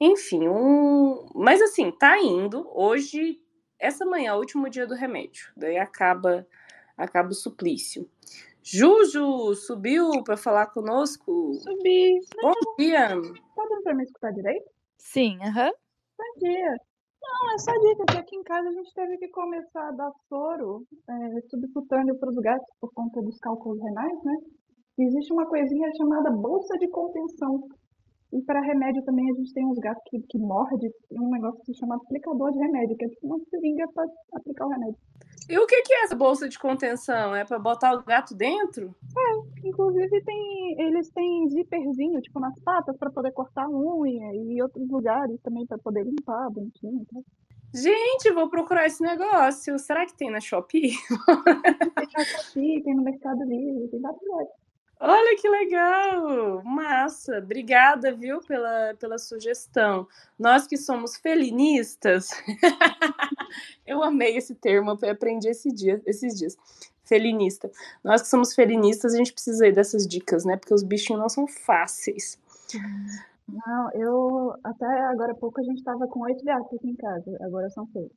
Enfim, 0.00 0.48
um, 0.48 1.24
mas 1.36 1.62
assim 1.62 1.92
tá 1.92 2.18
indo. 2.18 2.68
Hoje 2.74 3.40
essa 3.78 4.04
manhã 4.04 4.30
é 4.30 4.34
o 4.34 4.38
último 4.38 4.68
dia 4.68 4.88
do 4.88 4.94
remédio. 4.94 5.52
Daí 5.56 5.78
acaba 5.78 6.44
acaba 6.96 7.28
o 7.28 7.34
suplício. 7.34 8.10
Juju 8.62 9.54
subiu 9.54 10.22
para 10.24 10.36
falar 10.36 10.66
conosco. 10.66 11.52
Subi. 11.54 12.20
Bom 12.40 12.52
dia. 12.78 13.08
Tá 13.08 13.62
dando 13.68 13.82
para 13.82 13.94
me 13.94 14.02
escutar 14.04 14.32
direito? 14.32 14.68
Sim, 14.98 15.38
aham. 15.42 15.66
Uhum. 15.66 15.72
Bom 16.18 16.40
dia. 16.40 16.91
Não, 17.22 17.54
é 17.54 17.58
só 17.58 17.72
dica 17.72 18.04
que 18.10 18.18
aqui 18.18 18.36
em 18.36 18.42
casa 18.42 18.68
a 18.68 18.72
gente 18.72 18.92
teve 18.94 19.16
que 19.18 19.28
começar 19.28 19.88
a 19.88 19.92
dar 19.92 20.10
soro 20.28 20.82
é, 21.08 21.40
subcutâneo 21.48 22.18
para 22.18 22.30
os 22.30 22.36
gatos 22.36 22.68
por 22.80 22.90
conta 22.92 23.22
dos 23.22 23.38
cálculos 23.38 23.78
renais, 23.80 24.18
né? 24.24 24.34
E 24.98 25.04
existe 25.06 25.32
uma 25.32 25.46
coisinha 25.46 25.88
chamada 25.96 26.30
bolsa 26.30 26.76
de 26.78 26.88
contenção, 26.90 27.62
e 28.32 28.42
para 28.42 28.60
remédio 28.60 29.04
também 29.04 29.24
a 29.30 29.34
gente 29.34 29.52
tem 29.52 29.66
uns 29.66 29.78
gatos 29.78 30.02
que, 30.08 30.18
que 30.28 30.38
mordem, 30.38 30.90
um 31.12 31.30
negócio 31.30 31.60
que 31.60 31.72
se 31.72 31.78
chama 31.78 31.96
aplicador 31.96 32.50
de 32.50 32.58
remédio, 32.58 32.96
que 32.96 33.04
é 33.04 33.08
tipo 33.08 33.26
uma 33.26 33.38
seringa 33.44 33.84
para 33.94 34.04
aplicar 34.34 34.66
o 34.66 34.70
remédio. 34.70 34.98
E 35.48 35.58
o 35.58 35.66
que, 35.66 35.82
que 35.82 35.92
é 35.92 36.04
essa 36.04 36.14
bolsa 36.14 36.48
de 36.48 36.58
contenção? 36.58 37.34
É 37.34 37.44
para 37.44 37.58
botar 37.58 37.94
o 37.94 38.02
gato 38.02 38.34
dentro? 38.34 38.94
É, 39.16 39.68
inclusive 39.68 40.22
tem, 40.22 40.80
eles 40.80 41.10
têm 41.10 41.48
zíperzinho, 41.48 42.20
tipo 42.20 42.40
nas 42.40 42.58
patas, 42.60 42.96
para 42.96 43.10
poder 43.10 43.32
cortar 43.32 43.64
a 43.64 43.70
unha 43.70 44.34
e 44.34 44.62
outros 44.62 44.88
lugares 44.88 45.40
também 45.42 45.66
para 45.66 45.78
poder 45.78 46.04
limpar 46.04 46.50
bonitinho. 46.50 47.04
Tá? 47.12 47.20
Gente, 47.74 48.30
vou 48.32 48.50
procurar 48.50 48.86
esse 48.86 49.02
negócio. 49.02 49.78
Será 49.78 50.04
que 50.04 50.14
tem 50.14 50.30
na 50.30 50.40
Shopee? 50.40 50.92
tem 51.96 52.08
na 52.14 52.24
Shopee, 52.24 52.82
tem 52.82 52.94
no 52.94 53.02
Mercado 53.02 53.42
Livre, 53.44 53.88
tem 53.88 54.00
vários 54.00 54.22
lugares. 54.22 54.61
Olha 55.04 55.36
que 55.36 55.48
legal! 55.48 56.62
Massa! 56.62 57.38
Obrigada, 57.38 58.14
viu, 58.14 58.40
pela, 58.40 58.94
pela 59.00 59.18
sugestão. 59.18 60.06
Nós 60.38 60.64
que 60.64 60.76
somos 60.76 61.16
felinistas, 61.16 62.30
eu 63.84 64.00
amei 64.00 64.36
esse 64.36 64.54
termo, 64.54 64.96
eu 65.02 65.10
aprendi 65.10 65.48
esse 65.48 65.72
dia, 65.72 66.00
esses 66.06 66.38
dias. 66.38 66.56
Felinista. 67.02 67.68
Nós 68.04 68.22
que 68.22 68.28
somos 68.28 68.54
felinistas, 68.54 69.12
a 69.12 69.16
gente 69.16 69.32
precisa 69.32 69.64
aí 69.64 69.72
dessas 69.72 70.06
dicas, 70.06 70.44
né? 70.44 70.56
Porque 70.56 70.72
os 70.72 70.84
bichinhos 70.84 71.20
não 71.20 71.28
são 71.28 71.48
fáceis. 71.48 72.38
Não, 73.48 73.90
eu 73.94 74.54
até 74.62 74.86
agora 74.86 75.32
há 75.32 75.34
pouco 75.34 75.60
a 75.60 75.64
gente 75.64 75.78
estava 75.78 76.06
com 76.06 76.20
oito 76.20 76.44
gatos 76.44 76.78
aqui 76.78 76.88
em 76.88 76.94
casa, 76.94 77.36
agora 77.40 77.68
são 77.70 77.88
seis, 77.88 78.08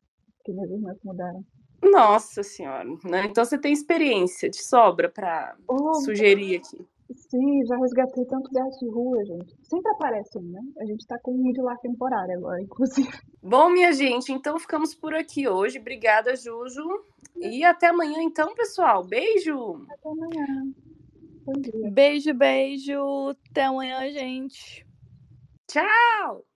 que 0.43 0.53
minhas 0.53 0.69
irmãs 0.69 0.97
mudaram. 1.03 1.43
Nossa 1.91 2.43
senhora, 2.43 2.85
né? 3.03 3.25
Então 3.25 3.43
você 3.43 3.57
tem 3.57 3.73
experiência 3.73 4.49
de 4.49 4.63
sobra 4.63 5.09
para 5.09 5.55
oh, 5.67 5.93
sugerir 5.95 6.57
aqui. 6.57 6.85
Sim, 7.13 7.63
já 7.65 7.77
resgatei 7.77 8.25
tanto 8.25 8.49
gato 8.51 8.79
de 8.79 8.89
rua, 8.89 9.23
gente. 9.23 9.55
Sempre 9.63 9.91
aparecem, 9.91 10.41
né? 10.41 10.59
A 10.79 10.85
gente 10.85 11.05
tá 11.05 11.19
com 11.19 11.33
um 11.33 11.43
vídeo 11.43 11.63
lá 11.63 11.75
temporário 11.77 12.35
agora, 12.35 12.59
inclusive. 12.63 13.09
Bom, 13.41 13.69
minha 13.69 13.93
gente, 13.93 14.31
então 14.31 14.57
ficamos 14.59 14.95
por 14.95 15.13
aqui 15.13 15.47
hoje. 15.47 15.77
Obrigada, 15.79 16.35
Juju. 16.35 16.83
E 17.37 17.63
até 17.63 17.87
amanhã, 17.87 18.21
então, 18.21 18.55
pessoal. 18.55 19.03
Beijo! 19.03 19.85
Até 19.89 20.09
amanhã. 20.09 20.73
Bom 21.45 21.53
dia. 21.53 21.91
Beijo, 21.91 22.33
beijo. 22.33 23.29
Até 23.49 23.65
amanhã, 23.65 24.09
gente. 24.09 24.85
Tchau! 25.67 26.54